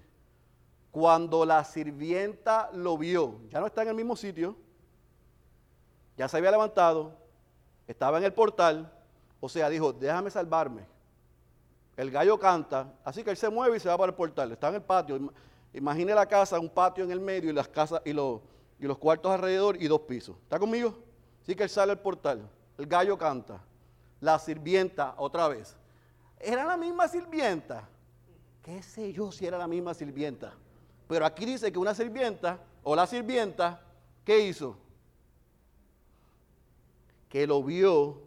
[0.92, 4.56] cuando la sirvienta lo vio, ya no está en el mismo sitio,
[6.22, 7.14] ya se había levantado,
[7.88, 8.94] estaba en el portal,
[9.40, 10.86] o sea, dijo, déjame salvarme.
[11.98, 14.70] El gallo canta, así que él se mueve y se va para el portal, está
[14.70, 15.20] en el patio.
[15.74, 18.40] Imagine la casa, un patio en el medio y las casas y los,
[18.80, 20.38] y los cuartos alrededor y dos pisos.
[20.44, 20.94] ¿Está conmigo?
[21.42, 23.60] Así que él sale al portal, el gallo canta,
[24.20, 25.76] la sirvienta otra vez.
[26.40, 27.90] ¿Era la misma sirvienta?
[28.62, 30.54] ¿Qué sé yo si era la misma sirvienta?
[31.08, 33.82] Pero aquí dice que una sirvienta o la sirvienta,
[34.24, 34.78] ¿qué hizo?
[37.32, 38.22] Que lo vio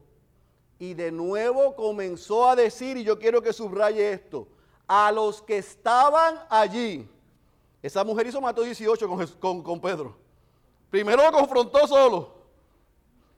[0.79, 4.49] y de nuevo comenzó a decir, y yo quiero que subraye esto,
[4.89, 7.09] a los que estaban allí.
[7.83, 10.17] Esa mujer hizo mató 18 con, con, con Pedro.
[10.91, 12.35] Primero lo confrontó solo.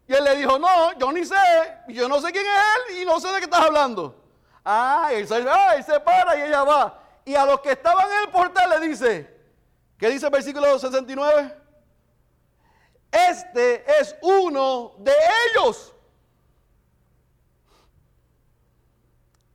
[0.08, 1.34] Y él le dijo, no, yo ni sé,
[1.88, 4.14] yo no sé quién es él y no sé de qué estás hablando.
[4.64, 7.02] Ah, él se, ah, él se para y ella va.
[7.24, 9.36] Y a los que estaban en el portal le dice,
[9.98, 11.65] ¿qué dice el versículo 69?
[13.30, 15.12] Este es uno de
[15.50, 15.94] ellos.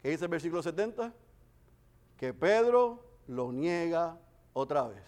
[0.02, 1.14] ¿Qué dice el versículo 70?
[2.18, 4.18] Que Pedro lo niega
[4.54, 5.04] otra vez.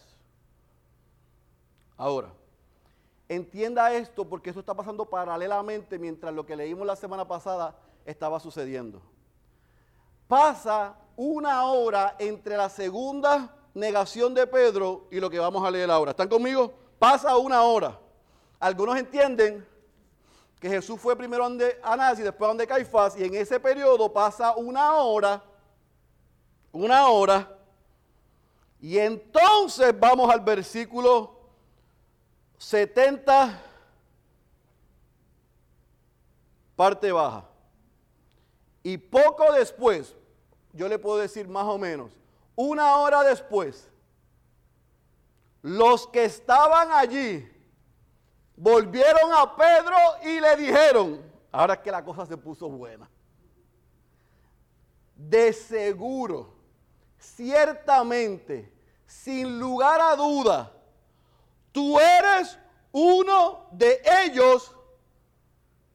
[1.97, 2.31] Ahora,
[3.29, 8.39] Entienda esto porque eso está pasando paralelamente mientras lo que leímos la semana pasada estaba
[8.39, 9.01] sucediendo.
[10.27, 15.89] Pasa una hora entre la segunda negación de Pedro y lo que vamos a leer
[15.89, 16.11] ahora.
[16.11, 16.73] ¿Están conmigo?
[16.99, 17.99] Pasa una hora.
[18.63, 19.67] Algunos entienden
[20.57, 24.55] que Jesús fue primero ante Anás y después donde Caifás y en ese periodo pasa
[24.55, 25.43] una hora,
[26.71, 27.57] una hora,
[28.79, 31.41] y entonces vamos al versículo
[32.57, 33.61] 70
[36.77, 37.43] parte baja.
[38.81, 40.15] Y poco después,
[40.71, 42.13] yo le puedo decir más o menos,
[42.55, 43.89] una hora después,
[45.61, 47.52] los que estaban allí
[48.55, 53.09] volvieron a Pedro y le dijeron, ahora que la cosa se puso buena,
[55.15, 56.53] de seguro,
[57.17, 58.71] ciertamente,
[59.05, 60.71] sin lugar a duda,
[61.71, 62.57] tú eres
[62.91, 64.75] uno de ellos.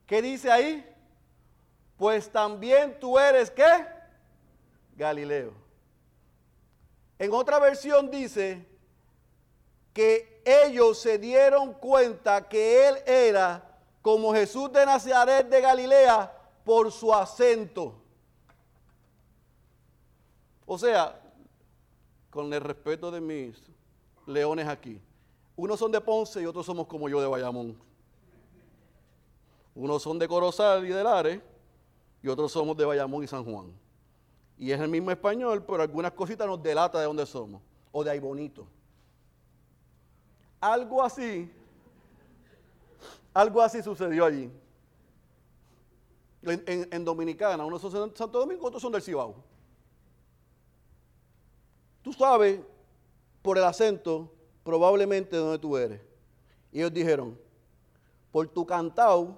[0.06, 0.84] ¿Qué dice ahí?
[1.96, 3.86] Pues también tú eres qué?
[4.96, 5.52] Galileo.
[7.18, 8.64] En otra versión dice
[9.92, 13.64] que ellos se dieron cuenta que él era
[14.02, 16.32] como Jesús de Nazaret de Galilea
[16.64, 17.94] por su acento.
[20.64, 21.20] O sea,
[22.30, 23.62] con el respeto de mis
[24.26, 25.00] leones aquí,
[25.56, 27.76] unos son de Ponce y otros somos como yo de Bayamón.
[29.74, 31.40] Unos son de Corozal y de Lares
[32.22, 33.72] y otros somos de Bayamón y San Juan.
[34.56, 37.62] Y es el mismo español, pero algunas cositas nos delata de dónde somos.
[37.92, 38.66] O de ahí bonito.
[40.60, 41.50] Algo así,
[43.32, 44.50] algo así sucedió allí.
[46.42, 49.36] En, Dominicana, unos son de Santo Domingo, otros son del Cibao.
[52.02, 52.60] Tú sabes,
[53.42, 54.32] por el acento,
[54.64, 56.00] probablemente de donde tú eres.
[56.72, 57.38] Y ellos dijeron,
[58.32, 59.36] por tu cantao,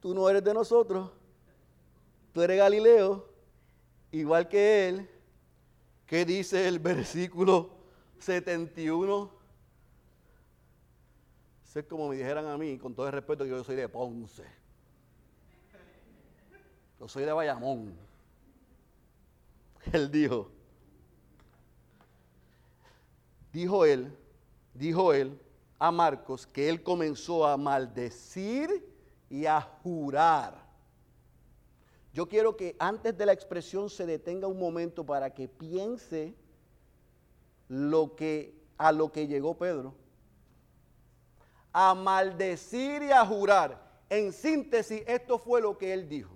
[0.00, 1.10] tú no eres de nosotros,
[2.32, 3.28] tú eres Galileo,
[4.12, 5.10] igual que él,
[6.06, 7.70] que dice el versículo
[8.18, 9.37] 71.
[11.68, 14.44] Sé como me dijeran a mí, con todo el respeto, que yo soy de Ponce.
[16.98, 17.94] Yo soy de Bayamón.
[19.92, 20.50] Él dijo,
[23.52, 24.12] dijo él,
[24.74, 25.40] dijo él
[25.78, 28.84] a Marcos que él comenzó a maldecir
[29.30, 30.68] y a jurar
[32.18, 36.34] yo quiero que antes de la expresión se detenga un momento para que piense
[37.68, 39.94] lo que, a lo que llegó Pedro.
[41.72, 43.80] A maldecir y a jurar.
[44.10, 46.34] En síntesis, esto fue lo que él dijo.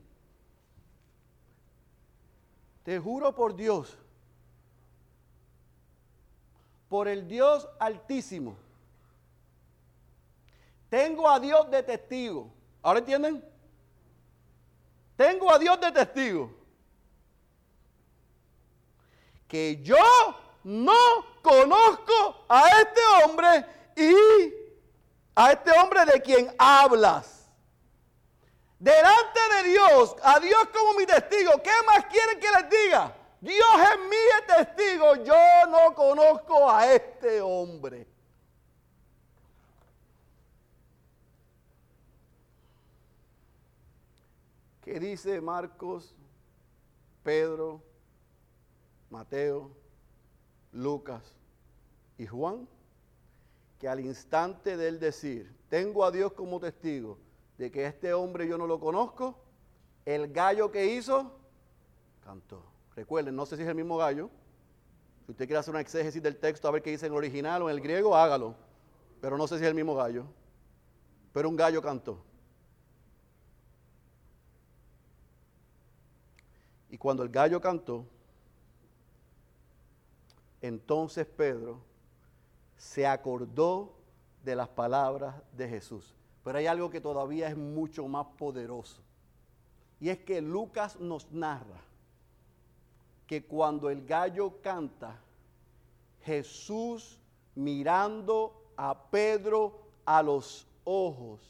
[2.82, 3.96] Te juro por Dios,
[6.88, 8.56] por el Dios altísimo.
[10.90, 12.52] Tengo a Dios de testigo.
[12.82, 13.42] ¿Ahora entienden?
[15.16, 16.52] Tengo a Dios de testigo.
[19.46, 19.96] Que yo
[20.64, 20.92] no
[21.42, 23.66] conozco a este hombre
[23.96, 24.61] y
[25.34, 27.48] a este hombre de quien hablas.
[28.78, 33.16] Delante de Dios, a Dios como mi testigo, ¿qué más quieren que les diga?
[33.40, 38.06] Dios es mi testigo, yo no conozco a este hombre.
[44.82, 46.14] ¿Qué dice Marcos,
[47.22, 47.82] Pedro,
[49.10, 49.70] Mateo,
[50.72, 51.22] Lucas
[52.18, 52.68] y Juan?
[53.82, 57.18] Que al instante de él decir, tengo a Dios como testigo
[57.58, 59.42] de que este hombre yo no lo conozco,
[60.04, 61.32] el gallo que hizo,
[62.24, 62.62] cantó.
[62.94, 64.30] Recuerden, no sé si es el mismo gallo.
[65.26, 67.60] Si usted quiere hacer una exégesis del texto a ver qué dice en el original
[67.62, 68.54] o en el griego, hágalo.
[69.20, 70.26] Pero no sé si es el mismo gallo.
[71.32, 72.22] Pero un gallo cantó.
[76.88, 78.06] Y cuando el gallo cantó,
[80.60, 81.90] entonces Pedro
[82.82, 83.94] se acordó
[84.44, 86.12] de las palabras de Jesús.
[86.42, 89.00] Pero hay algo que todavía es mucho más poderoso.
[90.00, 91.80] Y es que Lucas nos narra
[93.28, 95.16] que cuando el gallo canta,
[96.22, 97.20] Jesús
[97.54, 101.40] mirando a Pedro a los ojos,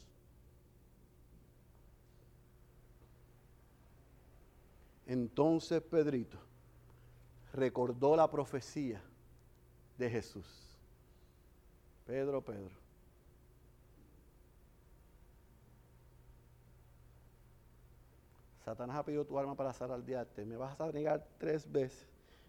[5.05, 6.39] Entonces Pedrito
[7.53, 9.03] recordó la profecía
[9.99, 10.62] de Jesús.
[12.13, 12.75] Pedro, Pedro.
[18.63, 20.45] Satanás ha pedido tu alma para zaraldearte.
[20.45, 22.07] Me vas a negar tres veces,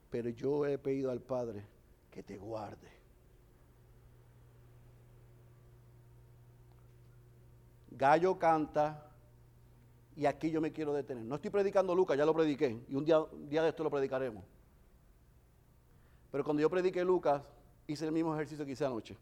[0.09, 1.65] pero yo he pedido al Padre
[2.11, 2.89] que te guarde.
[7.91, 9.09] Gallo canta,
[10.17, 11.23] y aquí yo me quiero detener.
[11.23, 12.83] No estoy predicando Lucas, ya lo prediqué.
[12.89, 14.43] Y un día, día de esto lo predicaremos.
[16.33, 17.41] Pero cuando yo prediqué Lucas,
[17.87, 19.15] hice el mismo ejercicio que hice anoche.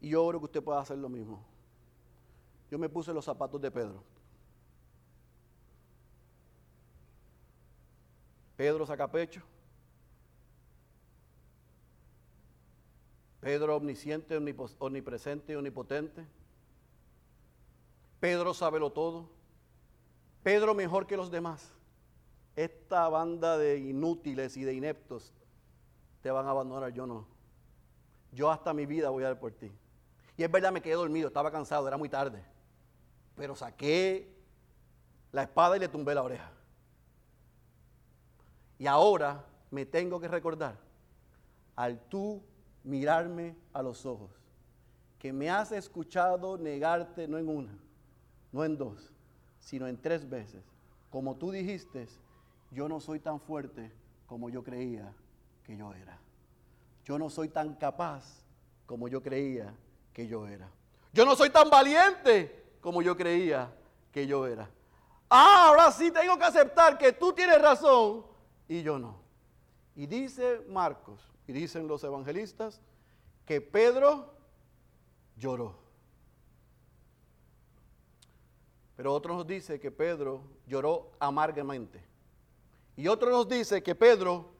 [0.00, 1.44] Y yo oro que usted pueda hacer lo mismo.
[2.70, 4.02] Yo me puse los zapatos de Pedro.
[8.56, 9.42] Pedro saca pecho.
[13.40, 14.36] Pedro omnisciente,
[14.78, 16.26] omnipresente, omnipotente
[18.20, 19.30] Pedro lo todo.
[20.42, 21.72] Pedro mejor que los demás.
[22.54, 25.32] Esta banda de inútiles y de ineptos
[26.22, 27.26] te van a abandonar, yo no.
[28.32, 29.72] Yo hasta mi vida voy a dar por ti.
[30.40, 32.42] Y es verdad, me quedé dormido, estaba cansado, era muy tarde.
[33.36, 34.26] Pero saqué
[35.32, 36.50] la espada y le tumbé la oreja.
[38.78, 40.78] Y ahora me tengo que recordar,
[41.76, 42.42] al tú
[42.84, 44.30] mirarme a los ojos,
[45.18, 47.78] que me has escuchado negarte no en una,
[48.50, 49.12] no en dos,
[49.58, 50.64] sino en tres veces.
[51.10, 52.08] Como tú dijiste,
[52.70, 53.92] yo no soy tan fuerte
[54.26, 55.12] como yo creía
[55.64, 56.18] que yo era.
[57.04, 58.42] Yo no soy tan capaz
[58.86, 59.74] como yo creía
[60.26, 60.70] yo era.
[61.12, 63.72] Yo no soy tan valiente como yo creía
[64.12, 64.68] que yo era.
[65.28, 68.24] Ah, ahora sí tengo que aceptar que tú tienes razón
[68.68, 69.20] y yo no.
[69.94, 72.80] Y dice Marcos, y dicen los evangelistas,
[73.44, 74.32] que Pedro
[75.36, 75.78] lloró.
[78.96, 82.04] Pero otro nos dice que Pedro lloró amargamente.
[82.96, 84.52] Y otro nos dice que Pedro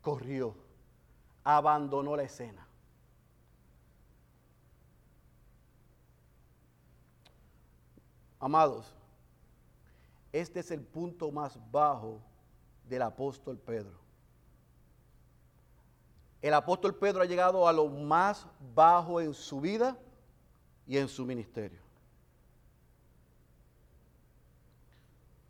[0.00, 0.54] corrió,
[1.44, 2.63] abandonó la escena.
[8.44, 8.84] Amados,
[10.30, 12.20] este es el punto más bajo
[12.86, 13.98] del apóstol Pedro.
[16.42, 19.96] El apóstol Pedro ha llegado a lo más bajo en su vida
[20.86, 21.80] y en su ministerio.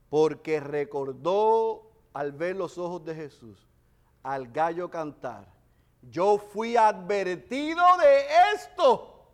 [0.08, 3.58] Porque recordó al ver los ojos de Jesús,
[4.22, 5.48] al gallo cantar,
[6.00, 9.26] yo fui advertido de esto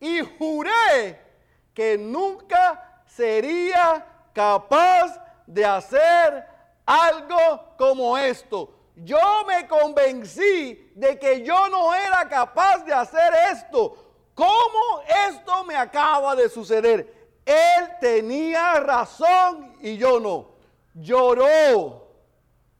[0.00, 1.31] y juré
[1.74, 6.46] que nunca sería capaz de hacer
[6.86, 8.72] algo como esto.
[8.96, 13.96] Yo me convencí de que yo no era capaz de hacer esto.
[14.34, 17.30] ¿Cómo esto me acaba de suceder?
[17.44, 20.52] Él tenía razón y yo no.
[20.94, 22.08] Lloró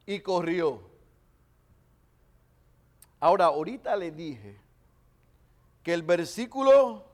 [0.06, 0.80] y corrió.
[3.18, 4.58] Ahora, ahorita le dije
[5.82, 7.11] que el versículo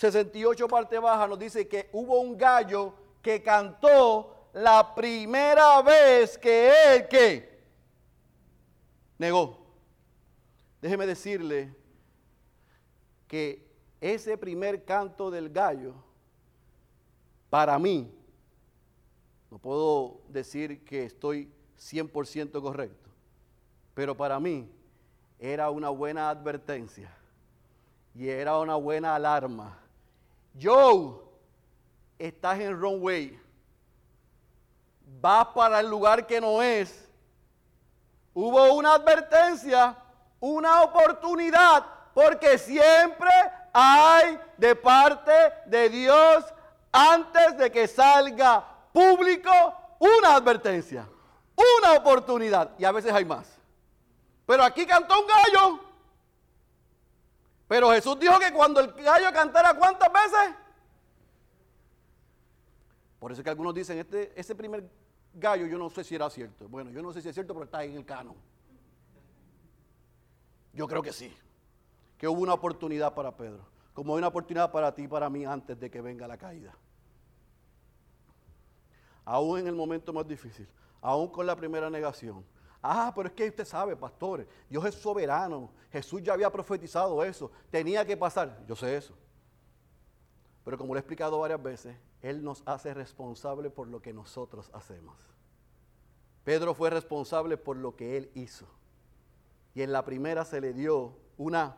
[0.00, 6.72] 68 parte baja nos dice que hubo un gallo que cantó la primera vez que
[6.94, 7.60] él que
[9.18, 9.58] negó.
[10.80, 11.76] Déjeme decirle
[13.28, 13.62] que
[14.00, 15.92] ese primer canto del gallo,
[17.50, 18.10] para mí,
[19.50, 23.10] no puedo decir que estoy 100% correcto,
[23.92, 24.66] pero para mí
[25.38, 27.14] era una buena advertencia
[28.14, 29.76] y era una buena alarma.
[30.58, 31.20] Joe,
[32.18, 33.40] estás en wrong way
[35.20, 37.08] vas para el lugar que no es.
[38.32, 39.96] Hubo una advertencia,
[40.38, 41.84] una oportunidad,
[42.14, 43.30] porque siempre
[43.72, 45.32] hay de parte
[45.66, 46.44] de Dios,
[46.92, 49.50] antes de que salga público,
[49.98, 51.06] una advertencia,
[51.78, 53.46] una oportunidad, y a veces hay más.
[54.46, 55.89] Pero aquí cantó un gallo.
[57.70, 60.56] Pero Jesús dijo que cuando el gallo cantara, ¿cuántas veces?
[63.20, 64.90] Por eso que algunos dicen, este, ese primer
[65.32, 66.68] gallo yo no sé si era cierto.
[66.68, 68.34] Bueno, yo no sé si es cierto, pero está en el canon.
[70.72, 71.32] Yo creo que sí.
[72.18, 73.64] Que hubo una oportunidad para Pedro.
[73.94, 76.74] Como hay una oportunidad para ti y para mí antes de que venga la caída.
[79.24, 80.66] Aún en el momento más difícil.
[81.00, 82.44] Aún con la primera negación.
[82.82, 85.70] Ah, pero es que usted sabe, pastores, Dios es soberano.
[85.92, 87.50] Jesús ya había profetizado eso.
[87.70, 88.64] Tenía que pasar.
[88.66, 89.14] Yo sé eso.
[90.64, 94.70] Pero como lo he explicado varias veces, Él nos hace responsable por lo que nosotros
[94.72, 95.16] hacemos.
[96.44, 98.66] Pedro fue responsable por lo que Él hizo.
[99.74, 101.76] Y en la primera se le dio una...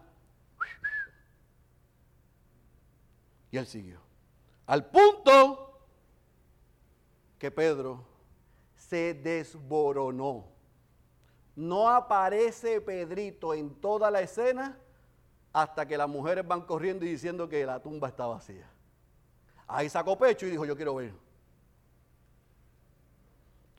[3.50, 4.00] Y Él siguió.
[4.66, 5.86] Al punto
[7.38, 8.05] que Pedro
[8.76, 10.51] se desboronó.
[11.55, 14.78] No aparece Pedrito en toda la escena
[15.53, 18.68] hasta que las mujeres van corriendo y diciendo que la tumba está vacía.
[19.66, 21.12] Ahí sacó pecho y dijo, yo quiero ver.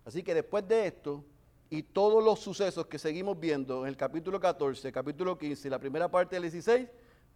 [0.05, 1.23] Así que después de esto
[1.69, 5.79] y todos los sucesos que seguimos viendo en el capítulo 14, capítulo 15 y la
[5.79, 6.87] primera parte del 16,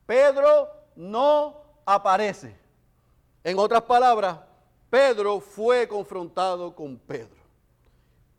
[0.05, 2.55] Pedro no aparece.
[3.43, 4.39] En otras palabras,
[4.89, 7.36] Pedro fue confrontado con Pedro.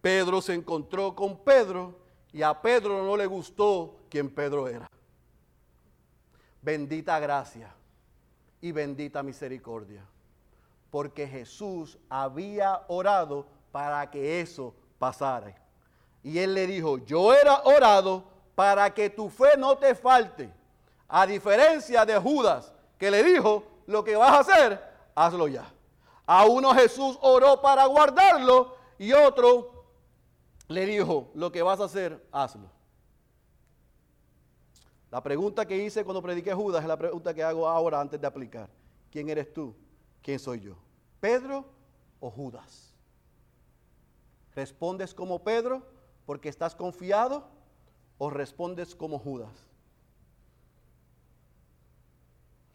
[0.01, 1.95] Pedro se encontró con Pedro
[2.33, 4.89] y a Pedro no le gustó quien Pedro era.
[6.63, 7.75] Bendita gracia
[8.61, 10.05] y bendita misericordia.
[10.91, 15.55] Porque Jesús había orado para que eso pasara.
[16.23, 18.25] Y él le dijo, yo era orado
[18.55, 20.53] para que tu fe no te falte.
[21.09, 24.83] A diferencia de Judas, que le dijo, lo que vas a hacer,
[25.15, 25.65] hazlo ya.
[26.27, 29.78] A uno Jesús oró para guardarlo y otro
[30.69, 32.71] le dijo, lo que vas a hacer, hazlo.
[35.11, 38.27] La pregunta que hice cuando prediqué Judas es la pregunta que hago ahora antes de
[38.27, 38.69] aplicar.
[39.11, 39.75] ¿Quién eres tú?
[40.23, 40.77] ¿Quién soy yo?
[41.21, 41.65] ¿Pedro
[42.21, 42.95] o Judas?
[44.55, 45.83] ¿Respondes como Pedro
[46.27, 47.49] porque estás confiado
[48.19, 49.69] o respondes como Judas?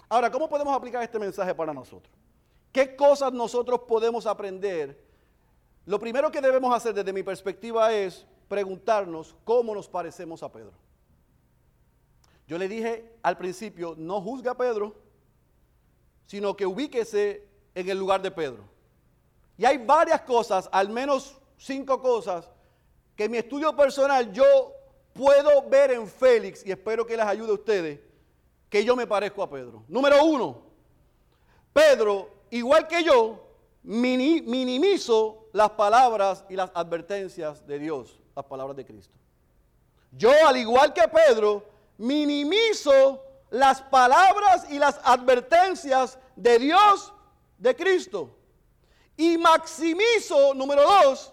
[0.10, 2.14] Ahora, ¿cómo podemos aplicar este mensaje para nosotros?
[2.72, 5.13] ¿Qué cosas nosotros podemos aprender?
[5.86, 10.74] Lo primero que debemos hacer desde mi perspectiva es preguntarnos cómo nos parecemos a Pedro.
[12.48, 14.96] Yo le dije al principio, no juzgue a Pedro,
[16.26, 18.64] sino que ubíquese en el lugar de Pedro.
[19.58, 22.50] Y hay varias cosas, al menos cinco cosas,
[23.16, 24.74] que en mi estudio personal yo
[25.14, 28.00] puedo ver en Félix, y espero que les ayude a ustedes,
[28.70, 29.84] que yo me parezco a Pedro.
[29.88, 30.64] Número uno,
[31.72, 33.48] Pedro, igual que yo,
[33.84, 39.14] minimizo las palabras y las advertencias de Dios, las palabras de Cristo.
[40.12, 41.64] Yo, al igual que Pedro,
[41.98, 47.14] minimizo las palabras y las advertencias de Dios,
[47.58, 48.36] de Cristo.
[49.16, 51.32] Y maximizo, número dos,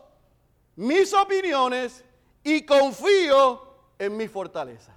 [0.77, 2.05] mis opiniones
[2.45, 4.97] y confío en mis fortalezas.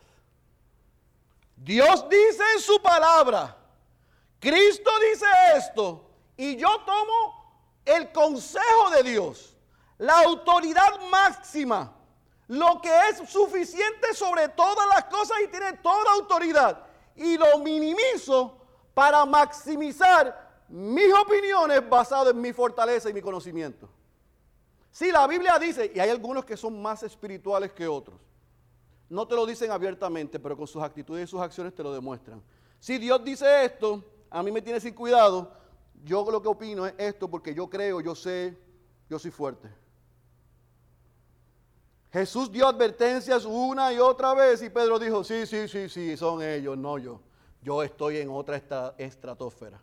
[1.56, 3.58] Dios dice en su palabra,
[4.40, 7.43] Cristo dice esto, y yo tomo
[7.86, 9.56] el consejo de Dios,
[9.98, 11.94] la autoridad máxima
[12.48, 16.86] lo que es suficiente sobre todas las cosas y tiene toda autoridad.
[17.16, 18.58] Y lo minimizo
[18.94, 23.90] para maximizar mis opiniones basadas en mi fortaleza y mi conocimiento.
[24.92, 28.20] Si la Biblia dice, y hay algunos que son más espirituales que otros,
[29.10, 32.42] no te lo dicen abiertamente, pero con sus actitudes y sus acciones te lo demuestran.
[32.80, 35.52] Si Dios dice esto, a mí me tiene sin cuidado,
[36.04, 38.58] yo lo que opino es esto porque yo creo, yo sé,
[39.10, 39.70] yo soy fuerte.
[42.12, 46.44] Jesús dio advertencias una y otra vez y Pedro dijo, sí, sí, sí, sí, son
[46.44, 47.20] ellos, no yo.
[47.62, 48.62] Yo estoy en otra
[48.98, 49.82] estratosfera.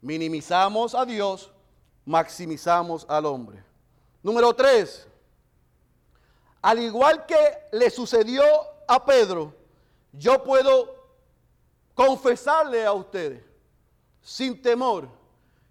[0.00, 1.50] Minimizamos a Dios,
[2.04, 3.64] maximizamos al hombre.
[4.22, 5.08] Número tres,
[6.60, 7.36] al igual que
[7.72, 8.44] le sucedió
[8.86, 9.52] a Pedro,
[10.12, 10.94] yo puedo
[11.94, 13.42] confesarle a ustedes,
[14.22, 15.08] sin temor,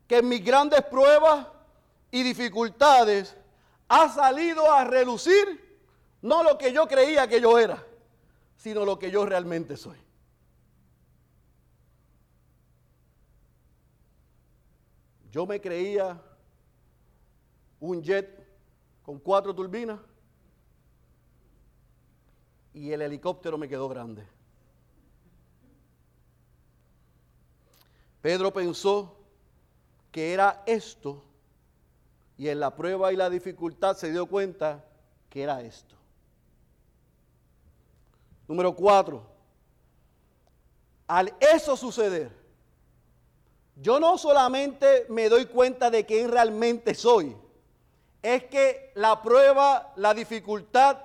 [0.08, 1.48] que en mis grandes pruebas
[2.12, 3.36] y dificultades,
[3.88, 5.80] ha salido a relucir
[6.22, 7.84] no lo que yo creía que yo era,
[8.58, 9.98] sino lo que yo realmente soy.
[15.32, 16.22] Yo me creía
[17.80, 18.46] un jet
[19.02, 20.00] con cuatro turbinas
[22.74, 24.28] y el helicóptero me quedó grande.
[28.22, 29.18] Pedro pensó
[30.12, 31.24] que era esto
[32.38, 34.84] y en la prueba y la dificultad se dio cuenta
[35.30, 35.96] que era esto.
[38.48, 39.26] Número cuatro,
[41.08, 42.32] al eso suceder,
[43.76, 47.36] yo no solamente me doy cuenta de quién realmente soy,
[48.22, 50.98] es que la prueba, la dificultad,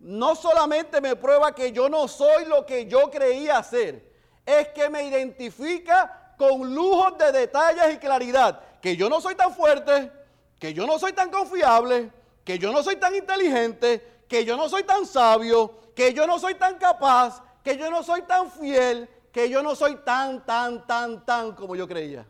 [0.00, 4.12] no solamente me prueba que yo no soy lo que yo creía ser,
[4.44, 9.54] es que me identifica con lujos de detalles y claridad, que yo no soy tan
[9.54, 10.12] fuerte,
[10.58, 12.10] que yo no soy tan confiable,
[12.44, 16.38] que yo no soy tan inteligente, que yo no soy tan sabio, que yo no
[16.38, 20.86] soy tan capaz, que yo no soy tan fiel, que yo no soy tan, tan,
[20.86, 22.26] tan, tan como yo creía.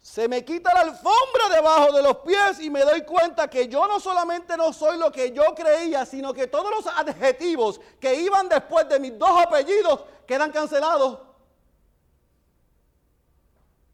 [0.00, 3.86] Se me quita la alfombra debajo de los pies y me doy cuenta que yo
[3.86, 8.48] no solamente no soy lo que yo creía, sino que todos los adjetivos que iban
[8.48, 11.18] después de mis dos apellidos quedan cancelados.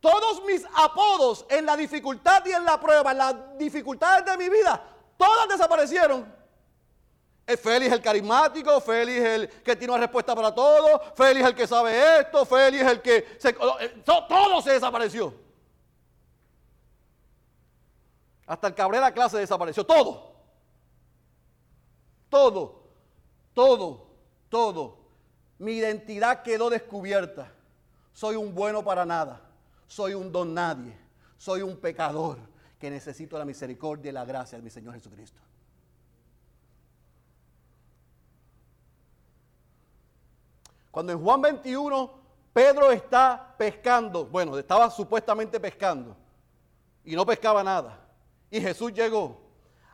[0.06, 4.48] Todos mis apodos en la dificultad y en la prueba, en las dificultades de mi
[4.48, 4.80] vida,
[5.16, 6.32] todas desaparecieron.
[7.44, 12.20] Félix el carismático, Félix el que tiene una respuesta para todo, Félix el que sabe
[12.20, 13.36] esto, Félix el que...
[13.40, 15.34] Se, eh, todo se desapareció.
[18.46, 19.84] Hasta el Cabrera clase desapareció.
[19.84, 20.36] Todo.
[22.28, 22.80] Todo.
[23.52, 24.06] Todo.
[24.48, 24.98] Todo.
[25.58, 27.52] Mi identidad quedó descubierta.
[28.12, 29.45] Soy un bueno para nada
[29.86, 30.96] soy un don nadie,
[31.36, 32.38] soy un pecador
[32.78, 35.40] que necesito la misericordia y la gracia de mi Señor Jesucristo.
[40.90, 42.26] Cuando en Juan 21
[42.56, 46.16] Pedro está pescando, bueno, estaba supuestamente pescando
[47.04, 48.00] y no pescaba nada.
[48.50, 49.42] Y Jesús llegó.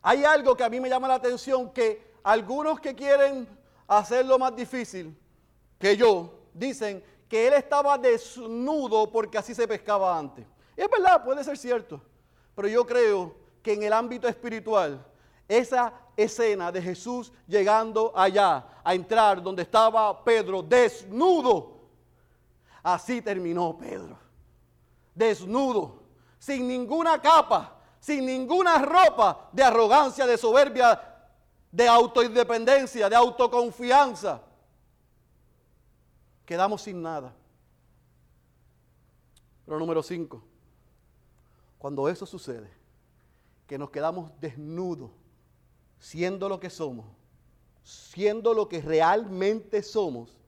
[0.01, 3.49] Hay algo que a mí me llama la atención, que algunos que quieren
[3.88, 5.18] hacerlo más difícil
[5.76, 7.03] que yo, dicen
[7.33, 10.45] que él estaba desnudo porque así se pescaba antes.
[10.76, 11.99] es verdad, puede ser cierto,
[12.55, 15.03] pero yo creo que en el ámbito espiritual,
[15.49, 21.80] esa escena de Jesús llegando allá, a entrar donde estaba Pedro desnudo,
[22.83, 24.18] así terminó Pedro,
[25.14, 26.03] desnudo,
[26.39, 31.01] sin ninguna capa, sin ninguna ropa de arrogancia, de soberbia,
[31.70, 34.43] de autoindependencia, de autoconfianza.
[36.53, 37.34] Quedamos sin nada.
[39.64, 40.42] Pero número cinco,
[41.78, 42.68] cuando eso sucede,
[43.66, 45.11] que nos quedamos desnudos,
[45.98, 47.07] siendo lo que somos,
[47.82, 50.38] siendo lo que realmente somos,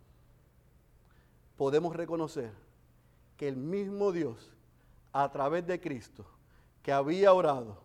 [1.57, 2.53] podemos reconocer
[3.39, 4.53] que el mismo Dios,
[5.11, 6.27] a través de Cristo,
[6.83, 7.79] que había orado,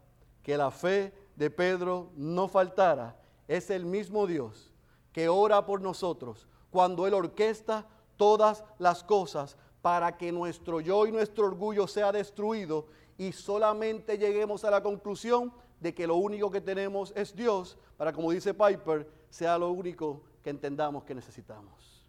[0.43, 3.17] que la fe de Pedro no faltara,
[3.47, 4.73] es el mismo Dios
[5.13, 7.87] que ora por nosotros cuando Él orquesta
[8.19, 14.65] todas las cosas para que nuestro yo y nuestro orgullo sea destruido y solamente lleguemos
[14.65, 19.09] a la conclusión de que lo único que tenemos es Dios, para como dice Piper,
[19.29, 22.03] sea lo único que entendamos que necesitamos.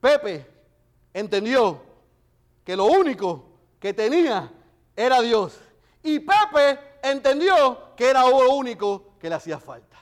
[0.00, 0.46] Pepe
[1.14, 1.80] entendió
[2.62, 3.46] que lo único
[3.80, 4.52] que tenía
[4.94, 5.58] era Dios.
[6.02, 9.96] Y Pepe entendió que era lo único que le hacía falta.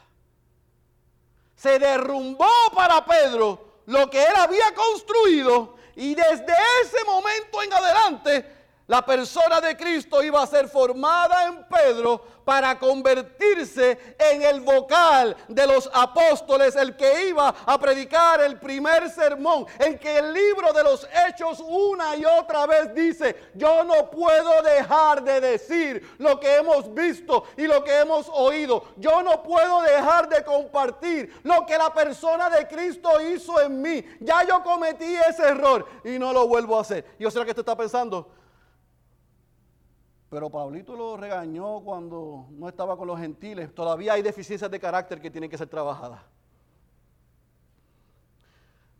[1.54, 8.61] Se derrumbó para Pedro lo que él había construido y desde ese momento en adelante
[8.92, 15.34] la persona de Cristo iba a ser formada en Pedro para convertirse en el vocal
[15.48, 20.74] de los apóstoles, el que iba a predicar el primer sermón, en que el libro
[20.74, 26.38] de los hechos una y otra vez dice, yo no puedo dejar de decir lo
[26.38, 31.64] que hemos visto y lo que hemos oído, yo no puedo dejar de compartir lo
[31.64, 36.34] que la persona de Cristo hizo en mí, ya yo cometí ese error y no
[36.34, 37.06] lo vuelvo a hacer.
[37.18, 38.41] Yo sé que usted está pensando,
[40.32, 43.74] pero Pablito lo regañó cuando no estaba con los gentiles.
[43.74, 46.22] Todavía hay deficiencias de carácter que tienen que ser trabajadas.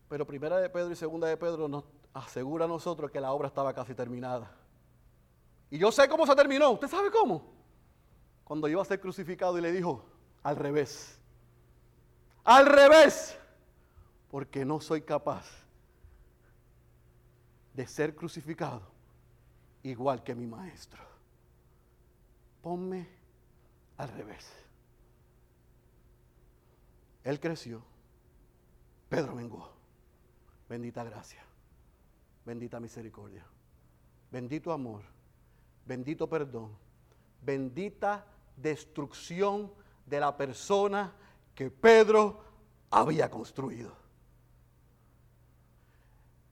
[0.07, 3.47] Pero primera de Pedro y segunda de Pedro nos asegura a nosotros que la obra
[3.47, 4.51] estaba casi terminada.
[5.71, 6.69] Y yo sé cómo se terminó.
[6.69, 7.51] ¿Usted sabe cómo?
[8.43, 10.05] Cuando iba a ser crucificado y le dijo,
[10.43, 11.19] al revés.
[12.43, 13.35] Al revés.
[14.29, 15.47] Porque no soy capaz
[17.73, 18.83] de ser crucificado
[19.81, 21.12] igual que mi maestro
[22.63, 23.05] ponme
[23.97, 24.51] al revés.
[27.23, 27.83] Él creció,
[29.09, 29.71] Pedro menguó.
[30.67, 31.43] Bendita gracia,
[32.45, 33.45] bendita misericordia,
[34.31, 35.03] bendito amor,
[35.85, 36.71] bendito perdón,
[37.41, 39.71] bendita destrucción
[40.05, 41.13] de la persona
[41.53, 42.41] que Pedro
[42.89, 43.91] había construido.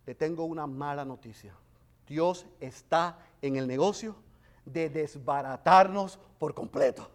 [0.06, 1.56] Le tengo una mala noticia.
[2.06, 4.16] Dios está en el negocio
[4.66, 7.10] de desbaratarnos por completo.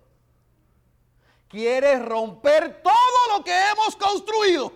[1.48, 4.72] Quiere romper todo lo que hemos construido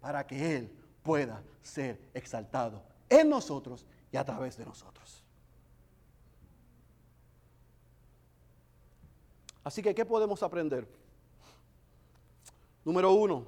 [0.00, 5.24] para que Él pueda ser exaltado en nosotros y a través de nosotros.
[9.64, 10.88] Así que, ¿qué podemos aprender?
[12.84, 13.44] Número uno,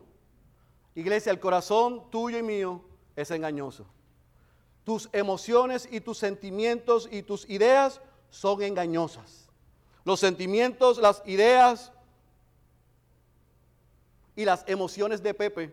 [0.94, 2.84] iglesia, el corazón tuyo y mío
[3.16, 3.86] es engañoso.
[4.90, 9.48] Tus emociones y tus sentimientos y tus ideas son engañosas.
[10.04, 11.92] Los sentimientos, las ideas
[14.34, 15.72] y las emociones de Pepe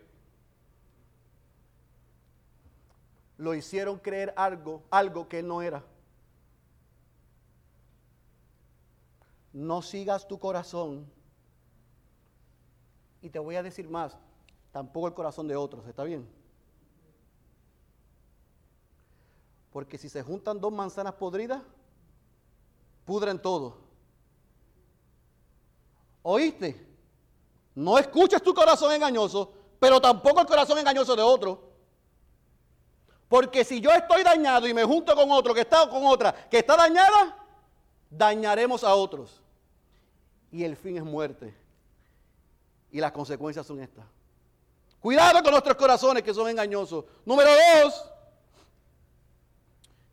[3.40, 5.84] lo hicieron creer algo, algo que no era.
[9.52, 11.12] No sigas tu corazón.
[13.24, 14.16] Y te voy a decir más,
[14.72, 16.38] tampoco el corazón de otros, ¿está bien?
[19.72, 21.62] Porque si se juntan dos manzanas podridas,
[23.06, 23.78] pudren todo.
[26.24, 26.86] ¿Oíste?
[27.76, 31.68] No escuches tu corazón engañoso, pero tampoco el corazón engañoso de otro.
[33.28, 36.60] Porque si yo estoy dañado y me junto con otro que está con otra que
[36.60, 37.38] está dañada,
[38.10, 39.42] dañaremos a otros.
[40.52, 41.54] Y el fin es muerte.
[42.92, 44.06] Y las consecuencias son estas.
[45.00, 47.06] Cuidado con nuestros corazones que son engañosos.
[47.26, 48.06] Número dos,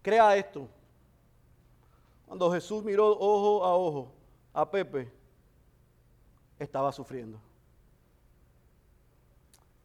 [0.05, 0.69] Crea esto.
[2.27, 4.13] Cuando Jesús miró ojo a ojo
[4.53, 5.11] a Pepe,
[6.59, 7.41] estaba sufriendo.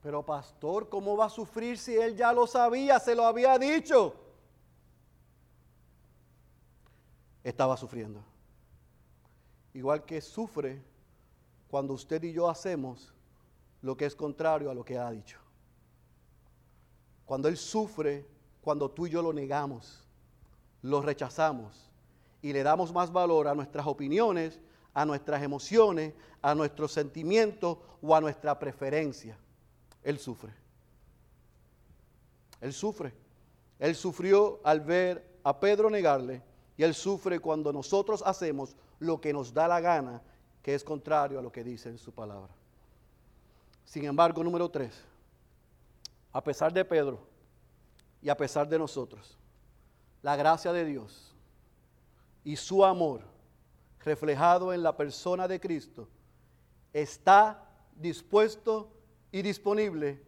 [0.03, 4.13] Pero pastor, ¿cómo va a sufrir si él ya lo sabía, se lo había dicho?
[7.41, 8.21] Estaba sufriendo.
[9.73, 10.83] Igual que sufre
[11.69, 13.13] cuando usted y yo hacemos
[13.81, 15.39] lo que es contrario a lo que ha dicho.
[17.25, 18.27] Cuando él sufre,
[18.59, 20.08] cuando tú y yo lo negamos
[20.81, 21.89] lo rechazamos
[22.41, 24.59] y le damos más valor a nuestras opiniones,
[24.93, 29.37] a nuestras emociones, a nuestros sentimientos o a nuestra preferencia.
[30.03, 30.53] Él sufre.
[32.61, 33.13] Él sufre.
[33.77, 36.41] Él sufrió al ver a Pedro negarle
[36.77, 40.21] y él sufre cuando nosotros hacemos lo que nos da la gana,
[40.61, 42.53] que es contrario a lo que dice en su palabra.
[43.85, 45.01] Sin embargo, número tres,
[46.31, 47.19] a pesar de Pedro
[48.21, 49.38] y a pesar de nosotros,
[50.21, 51.35] la gracia de Dios
[52.43, 53.21] y su amor
[53.99, 56.07] reflejado en la persona de Cristo
[56.93, 58.91] está dispuesto
[59.31, 60.21] y disponible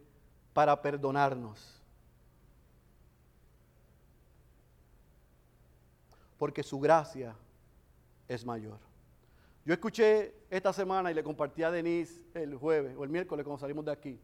[0.52, 1.80] para perdonarnos.
[6.38, 7.36] Porque su gracia
[8.28, 8.78] es mayor.
[9.64, 13.60] Yo escuché esta semana y le compartí a Denise el jueves o el miércoles cuando
[13.60, 14.20] salimos de aquí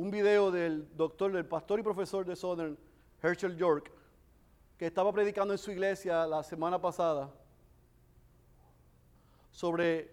[0.00, 2.78] un video del doctor, del pastor y profesor de Southern,
[3.22, 3.92] Herschel York,
[4.80, 7.28] que estaba predicando en su iglesia la semana pasada
[9.50, 10.10] sobre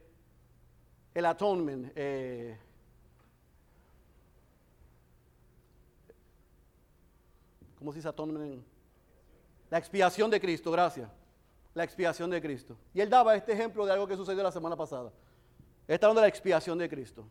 [1.14, 1.90] el atonement.
[1.96, 2.60] Eh,
[7.80, 8.62] ¿Cómo se dice atonement?
[9.70, 11.10] La expiación de Cristo, gracias.
[11.74, 12.78] La expiación de Cristo.
[12.94, 15.14] Y él daba este ejemplo de algo que sucedió la semana pasada.
[15.88, 17.26] Está hablando de la expiación de Cristo.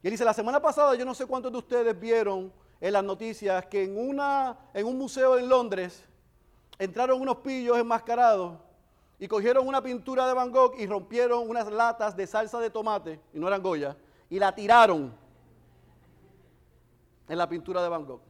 [0.00, 3.02] Y él dice, la semana pasada yo no sé cuántos de ustedes vieron en las
[3.02, 6.08] noticias que en, una, en un museo en Londres
[6.82, 8.58] entraron unos pillos enmascarados
[9.18, 13.20] y cogieron una pintura de Van Gogh y rompieron unas latas de salsa de tomate,
[13.32, 13.96] y no eran Goya,
[14.28, 15.14] y la tiraron
[17.28, 18.20] en la pintura de Van Gogh.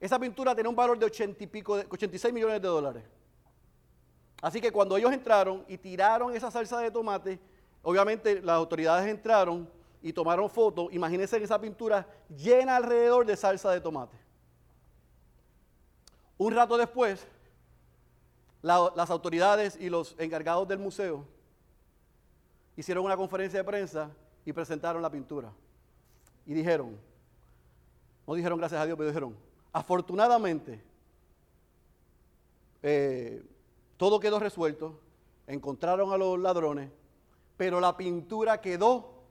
[0.00, 3.04] Esa pintura tenía un valor de 80 y pico, 86 millones de dólares.
[4.42, 7.38] Así que cuando ellos entraron y tiraron esa salsa de tomate,
[7.82, 9.70] obviamente las autoridades entraron
[10.02, 10.88] y tomaron fotos.
[10.92, 12.04] Imagínense esa pintura
[12.36, 14.25] llena alrededor de salsa de tomate.
[16.38, 17.26] Un rato después,
[18.62, 21.24] las autoridades y los encargados del museo
[22.76, 24.10] hicieron una conferencia de prensa
[24.44, 25.52] y presentaron la pintura.
[26.44, 26.98] Y dijeron,
[28.26, 29.36] no dijeron gracias a Dios, pero dijeron,
[29.72, 30.82] afortunadamente,
[32.82, 33.42] eh,
[33.96, 35.00] todo quedó resuelto,
[35.46, 36.90] encontraron a los ladrones,
[37.56, 39.22] pero la pintura quedó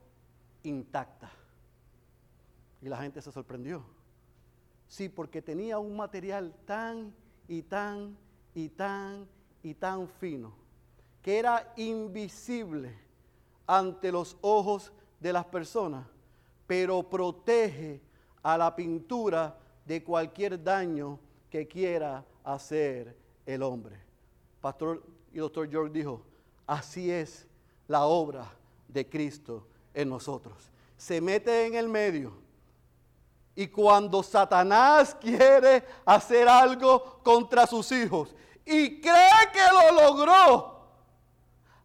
[0.64, 1.30] intacta.
[2.82, 3.95] Y la gente se sorprendió.
[4.88, 7.12] Sí, porque tenía un material tan
[7.48, 8.16] y tan
[8.54, 9.26] y tan
[9.62, 10.66] y tan fino
[11.26, 12.96] que era invisible
[13.66, 16.06] ante los ojos de las personas,
[16.68, 18.00] pero protege
[18.44, 21.18] a la pintura de cualquier daño
[21.50, 23.96] que quiera hacer el hombre.
[24.60, 26.22] Pastor y doctor George dijo,
[26.64, 27.48] así es
[27.88, 28.48] la obra
[28.86, 30.70] de Cristo en nosotros.
[30.96, 32.34] Se mete en el medio
[33.56, 38.34] y cuando Satanás quiere hacer algo contra sus hijos
[38.66, 40.76] y cree que lo logró,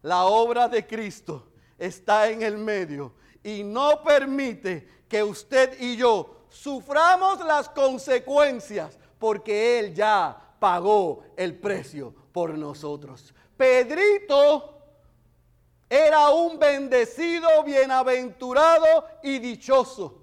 [0.02, 1.48] la obra de Cristo
[1.78, 9.78] está en el medio y no permite que usted y yo suframos las consecuencias porque
[9.78, 13.32] Él ya pagó el precio por nosotros.
[13.56, 14.78] Pedrito
[15.88, 20.21] era un bendecido, bienaventurado y dichoso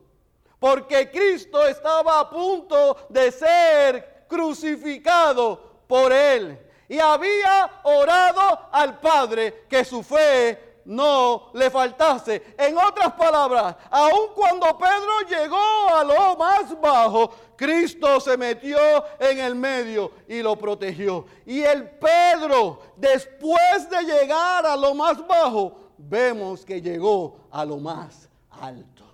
[0.60, 6.60] porque Cristo estaba a punto de ser crucificado por él.
[6.88, 12.56] Y había orado al Padre que su fe no le faltase.
[12.58, 18.80] En otras palabras, aun cuando Pedro llegó a lo más bajo, Cristo se metió
[19.20, 21.26] en el medio y lo protegió.
[21.46, 27.78] Y el Pedro, después de llegar a lo más bajo, vemos que llegó a lo
[27.78, 29.09] más alto.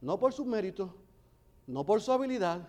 [0.00, 0.94] No por su mérito,
[1.66, 2.68] no por su habilidad,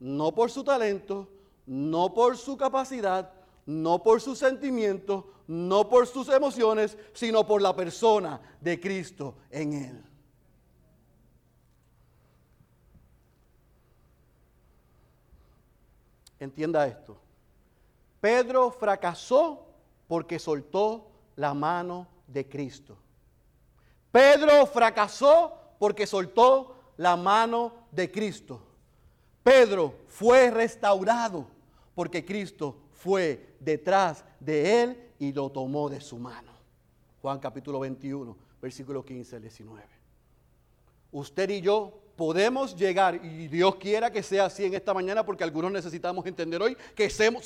[0.00, 1.28] no por su talento,
[1.66, 3.32] no por su capacidad,
[3.64, 9.72] no por sus sentimientos, no por sus emociones, sino por la persona de Cristo en
[9.72, 10.04] él.
[16.38, 17.16] Entienda esto.
[18.20, 19.66] Pedro fracasó
[20.06, 22.96] porque soltó la mano de Cristo.
[24.12, 28.62] Pedro fracasó porque soltó la mano de Cristo.
[29.42, 31.46] Pedro fue restaurado
[31.94, 36.52] porque Cristo fue detrás de él y lo tomó de su mano.
[37.22, 39.82] Juan capítulo 21, versículo 15 al 19.
[41.12, 45.44] Usted y yo podemos llegar, y Dios quiera que sea así en esta mañana, porque
[45.44, 47.44] algunos necesitamos entender hoy que somos,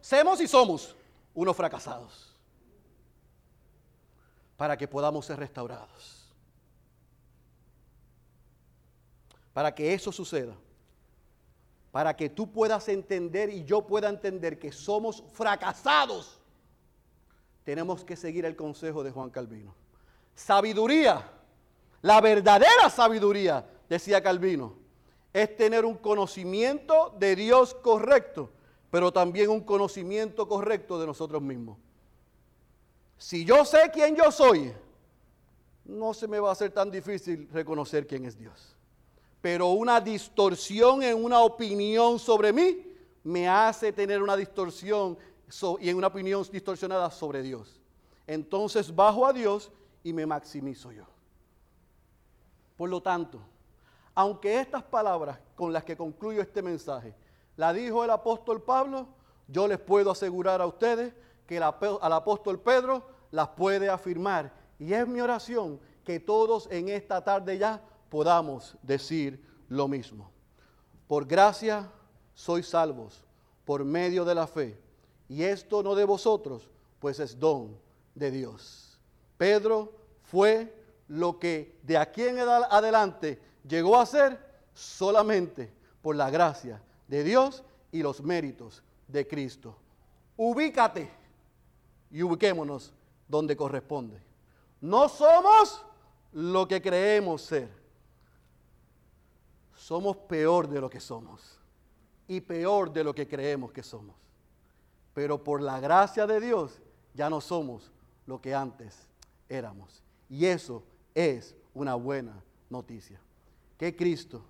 [0.00, 0.96] somos y somos
[1.34, 2.34] unos fracasados,
[4.56, 6.17] para que podamos ser restaurados.
[9.58, 10.54] Para que eso suceda,
[11.90, 16.38] para que tú puedas entender y yo pueda entender que somos fracasados,
[17.64, 19.74] tenemos que seguir el consejo de Juan Calvino.
[20.36, 21.28] Sabiduría,
[22.02, 24.76] la verdadera sabiduría, decía Calvino,
[25.32, 28.52] es tener un conocimiento de Dios correcto,
[28.92, 31.78] pero también un conocimiento correcto de nosotros mismos.
[33.16, 34.72] Si yo sé quién yo soy,
[35.84, 38.77] no se me va a hacer tan difícil reconocer quién es Dios.
[39.40, 42.84] Pero una distorsión en una opinión sobre mí
[43.22, 45.16] me hace tener una distorsión
[45.80, 47.80] y en una opinión distorsionada sobre Dios.
[48.26, 49.70] Entonces bajo a Dios
[50.02, 51.04] y me maximizo yo.
[52.76, 53.40] Por lo tanto,
[54.14, 57.14] aunque estas palabras con las que concluyo este mensaje
[57.56, 59.08] la dijo el apóstol Pablo,
[59.48, 61.14] yo les puedo asegurar a ustedes
[61.46, 64.52] que al apóstol Pedro las puede afirmar.
[64.78, 70.30] Y es mi oración que todos en esta tarde ya podamos decir lo mismo.
[71.06, 71.90] Por gracia
[72.34, 73.24] sois salvos,
[73.64, 74.78] por medio de la fe.
[75.28, 77.76] Y esto no de vosotros, pues es don
[78.14, 78.98] de Dios.
[79.36, 79.92] Pedro
[80.22, 80.74] fue
[81.08, 84.38] lo que de aquí en adelante llegó a ser
[84.74, 89.76] solamente por la gracia de Dios y los méritos de Cristo.
[90.36, 91.10] Ubícate
[92.10, 92.92] y ubiquémonos
[93.26, 94.20] donde corresponde.
[94.80, 95.84] No somos
[96.32, 97.77] lo que creemos ser.
[99.78, 101.56] Somos peor de lo que somos
[102.26, 104.16] y peor de lo que creemos que somos.
[105.14, 106.80] Pero por la gracia de Dios
[107.14, 107.92] ya no somos
[108.26, 109.08] lo que antes
[109.48, 110.02] éramos.
[110.28, 110.82] Y eso
[111.14, 113.20] es una buena noticia.
[113.78, 114.42] Que Cristo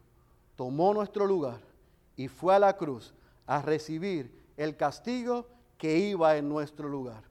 [0.56, 1.60] tomó nuestro lugar
[2.16, 3.12] y fue a la cruz
[3.46, 7.22] a recibir el castigo que iba en nuestro lugar.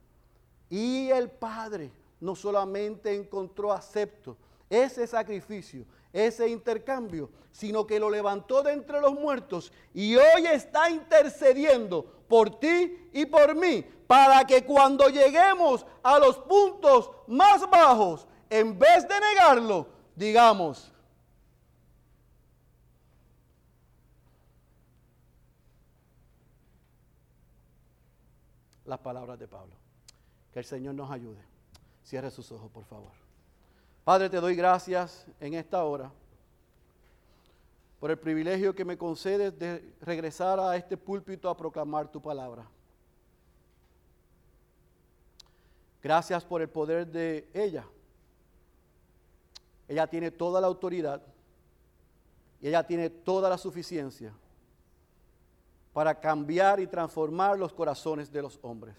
[0.69, 1.91] Y el Padre
[2.21, 4.37] no solamente encontró acepto
[4.69, 5.83] ese sacrificio,
[6.25, 12.59] ese intercambio, sino que lo levantó de entre los muertos y hoy está intercediendo por
[12.59, 19.07] ti y por mí, para que cuando lleguemos a los puntos más bajos, en vez
[19.07, 20.91] de negarlo, digamos,
[28.85, 29.75] las palabras de Pablo.
[30.51, 31.43] Que el Señor nos ayude.
[32.03, 33.26] Cierre sus ojos, por favor.
[34.07, 36.09] Padre, te doy gracias en esta hora
[37.99, 42.65] por el privilegio que me concedes de regresar a este púlpito a proclamar tu palabra.
[46.01, 47.85] Gracias por el poder de ella.
[49.89, 51.21] Ella tiene toda la autoridad
[52.61, 54.31] y ella tiene toda la suficiencia
[55.91, 58.95] para cambiar y transformar los corazones de los hombres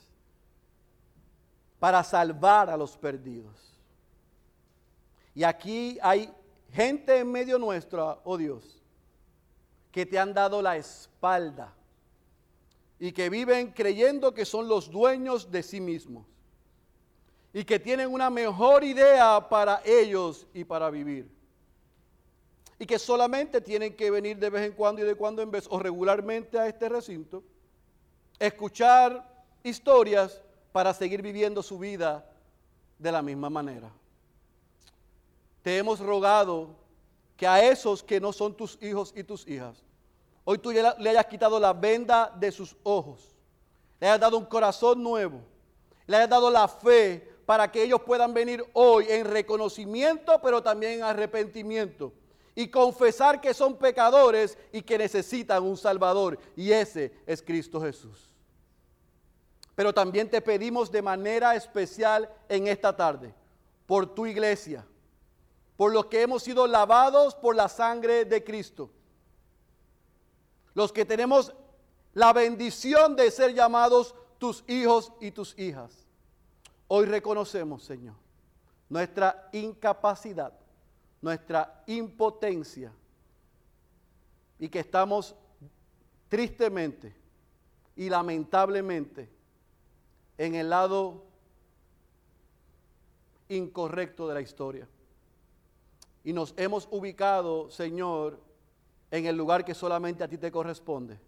[1.78, 3.77] para salvar a los perdidos.
[5.38, 6.28] Y aquí hay
[6.72, 8.82] gente en medio nuestro, oh Dios,
[9.92, 11.72] que te han dado la espalda
[12.98, 16.26] y que viven creyendo que son los dueños de sí mismos
[17.52, 21.30] y que tienen una mejor idea para ellos y para vivir.
[22.76, 25.68] Y que solamente tienen que venir de vez en cuando y de cuando en vez
[25.70, 27.44] o regularmente a este recinto,
[28.40, 32.28] escuchar historias para seguir viviendo su vida
[32.98, 33.92] de la misma manera.
[35.62, 36.70] Te hemos rogado
[37.36, 39.82] que a esos que no son tus hijos y tus hijas,
[40.44, 43.36] hoy tú le hayas quitado la venda de sus ojos,
[44.00, 45.40] le hayas dado un corazón nuevo,
[46.06, 50.94] le hayas dado la fe para que ellos puedan venir hoy en reconocimiento, pero también
[50.94, 52.12] en arrepentimiento
[52.58, 56.40] y confesar que son pecadores y que necesitan un Salvador.
[56.56, 58.34] Y ese es Cristo Jesús.
[59.76, 63.32] Pero también te pedimos de manera especial en esta tarde,
[63.86, 64.84] por tu iglesia,
[65.78, 68.90] por los que hemos sido lavados por la sangre de Cristo,
[70.74, 71.54] los que tenemos
[72.14, 76.04] la bendición de ser llamados tus hijos y tus hijas.
[76.88, 78.16] Hoy reconocemos, Señor,
[78.88, 80.52] nuestra incapacidad,
[81.22, 82.92] nuestra impotencia
[84.58, 85.36] y que estamos
[86.28, 87.14] tristemente
[87.94, 89.30] y lamentablemente
[90.38, 91.24] en el lado
[93.48, 94.88] incorrecto de la historia.
[96.24, 98.40] Y nos hemos ubicado, Señor,
[99.10, 101.18] en el lugar que solamente a ti te corresponde.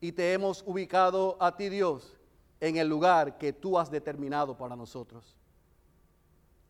[0.00, 2.16] Y te hemos ubicado a ti, Dios,
[2.60, 5.36] en el lugar que tú has determinado para nosotros.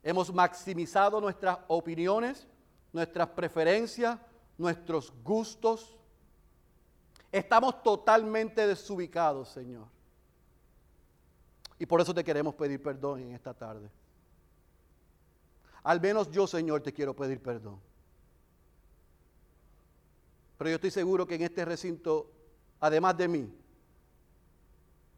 [0.03, 2.47] Hemos maximizado nuestras opiniones,
[2.93, 4.19] nuestras preferencias,
[4.57, 5.97] nuestros gustos.
[7.33, 9.87] Estamos totalmente desubicados, Señor.
[11.79, 13.91] Y por eso te queremos pedir perdón en esta tarde.
[15.89, 17.81] Al menos yo, Señor, te quiero pedir perdón.
[20.59, 22.31] Pero yo estoy seguro que en este recinto
[22.79, 23.55] además de mí,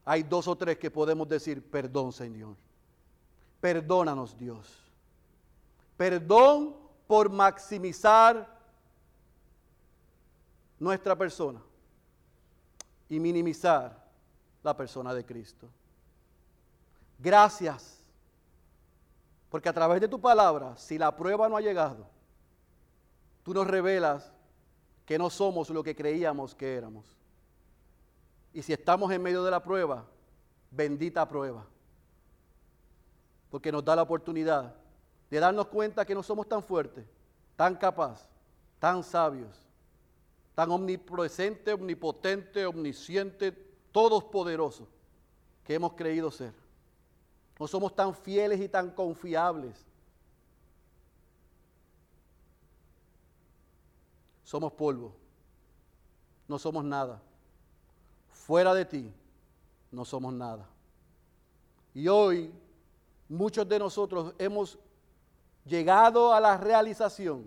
[0.05, 2.55] hay dos o tres que podemos decir, perdón Señor.
[3.61, 4.69] Perdónanos Dios.
[5.97, 6.77] Perdón
[7.09, 8.49] por maximizar
[10.79, 11.61] nuestra persona
[13.09, 14.09] y minimizar
[14.63, 15.69] la persona de Cristo.
[17.19, 18.00] Gracias,
[19.51, 22.07] porque a través de tu palabra, si la prueba no ha llegado,
[23.43, 24.33] tú nos revelas
[25.05, 27.05] que no somos lo que creíamos que éramos.
[28.53, 30.07] Y si estamos en medio de la prueba,
[30.71, 31.67] bendita prueba,
[33.51, 34.73] porque nos da la oportunidad
[35.29, 37.05] de darnos cuenta que no somos tan fuertes,
[37.57, 38.29] tan capaces,
[38.79, 39.67] tan sabios,
[40.55, 43.51] tan omnipresente, omnipotente, omnisciente,
[43.91, 44.89] todos poderosos
[45.65, 46.53] que hemos creído ser.
[47.61, 49.87] No somos tan fieles y tan confiables.
[54.43, 55.15] Somos polvo.
[56.49, 57.21] No somos nada.
[58.31, 59.13] Fuera de ti,
[59.93, 60.67] no somos nada.
[61.93, 62.51] Y hoy
[63.29, 64.79] muchos de nosotros hemos
[65.67, 67.47] llegado a la realización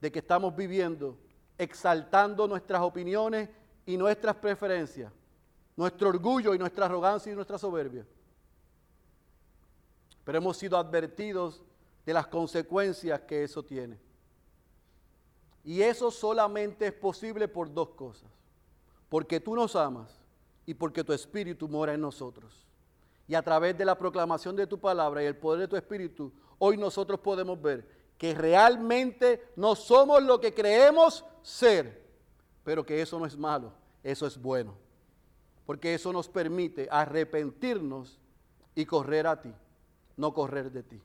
[0.00, 1.16] de que estamos viviendo
[1.56, 3.48] exaltando nuestras opiniones
[3.86, 5.12] y nuestras preferencias,
[5.76, 8.06] nuestro orgullo y nuestra arrogancia y nuestra soberbia.
[10.24, 11.62] Pero hemos sido advertidos
[12.04, 13.98] de las consecuencias que eso tiene.
[15.64, 18.30] Y eso solamente es posible por dos cosas.
[19.08, 20.20] Porque tú nos amas
[20.66, 22.66] y porque tu espíritu mora en nosotros.
[23.26, 26.32] Y a través de la proclamación de tu palabra y el poder de tu espíritu,
[26.58, 27.86] hoy nosotros podemos ver
[28.18, 32.06] que realmente no somos lo que creemos ser,
[32.64, 34.74] pero que eso no es malo, eso es bueno,
[35.70, 38.18] porque eso nos permite arrepentirnos
[38.74, 39.54] y correr a ti,
[40.16, 41.00] no correr de ti.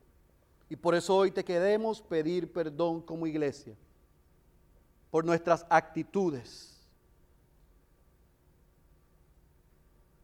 [0.72, 3.76] Y por eso hoy te queremos pedir perdón como iglesia
[5.12, 6.84] por nuestras actitudes.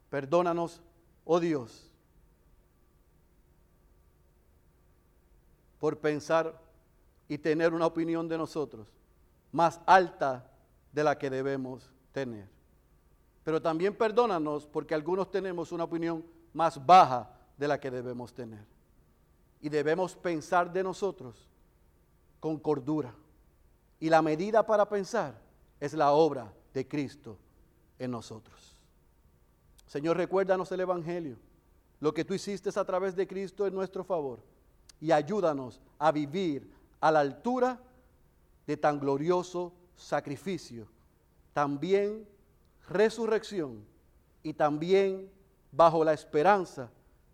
[0.09, 0.81] Perdónanos,
[1.23, 1.91] oh Dios,
[5.79, 6.59] por pensar
[7.27, 8.87] y tener una opinión de nosotros
[9.51, 10.49] más alta
[10.91, 12.50] de la que debemos tener.
[13.43, 16.23] Pero también perdónanos porque algunos tenemos una opinión
[16.53, 18.65] más baja de la que debemos tener.
[19.61, 21.47] Y debemos pensar de nosotros
[22.39, 23.13] con cordura.
[23.99, 25.35] Y la medida para pensar
[25.79, 27.37] es la obra de Cristo
[27.99, 28.75] en nosotros.
[29.85, 31.35] Señor, recuérdanos el Evangelio,
[31.99, 34.39] lo que tú hiciste a través de Cristo en nuestro favor.
[34.99, 37.79] Y ayúdanos a vivir a la altura
[38.65, 40.87] de tan glorioso sacrificio,
[41.53, 42.27] también
[42.91, 43.85] resurrección
[44.43, 45.29] y también
[45.71, 46.91] bajo la esperanza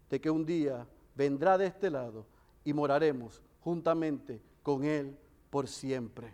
[0.09, 2.25] de que un día vendrá de este lado
[2.63, 5.17] y moraremos juntamente con Él
[5.49, 6.33] por siempre.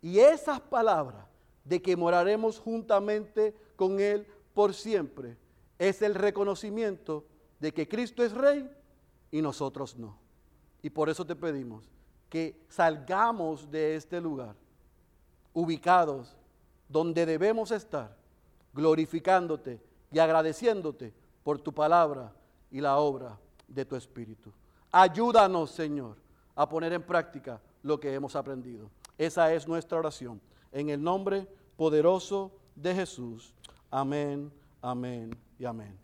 [0.00, 1.26] Y esas palabras
[1.64, 5.36] de que moraremos juntamente con Él por siempre
[5.78, 7.24] es el reconocimiento
[7.58, 8.70] de que Cristo es Rey
[9.30, 10.18] y nosotros no.
[10.82, 11.90] Y por eso te pedimos
[12.28, 14.54] que salgamos de este lugar,
[15.52, 16.36] ubicados
[16.88, 18.16] donde debemos estar,
[18.74, 22.32] glorificándote y agradeciéndote por tu palabra
[22.70, 24.52] y la obra de tu Espíritu.
[24.90, 26.16] Ayúdanos, Señor,
[26.54, 28.90] a poner en práctica lo que hemos aprendido.
[29.16, 30.40] Esa es nuestra oración.
[30.72, 31.46] En el nombre
[31.76, 33.54] poderoso de Jesús.
[33.90, 34.52] Amén,
[34.82, 36.03] amén y amén.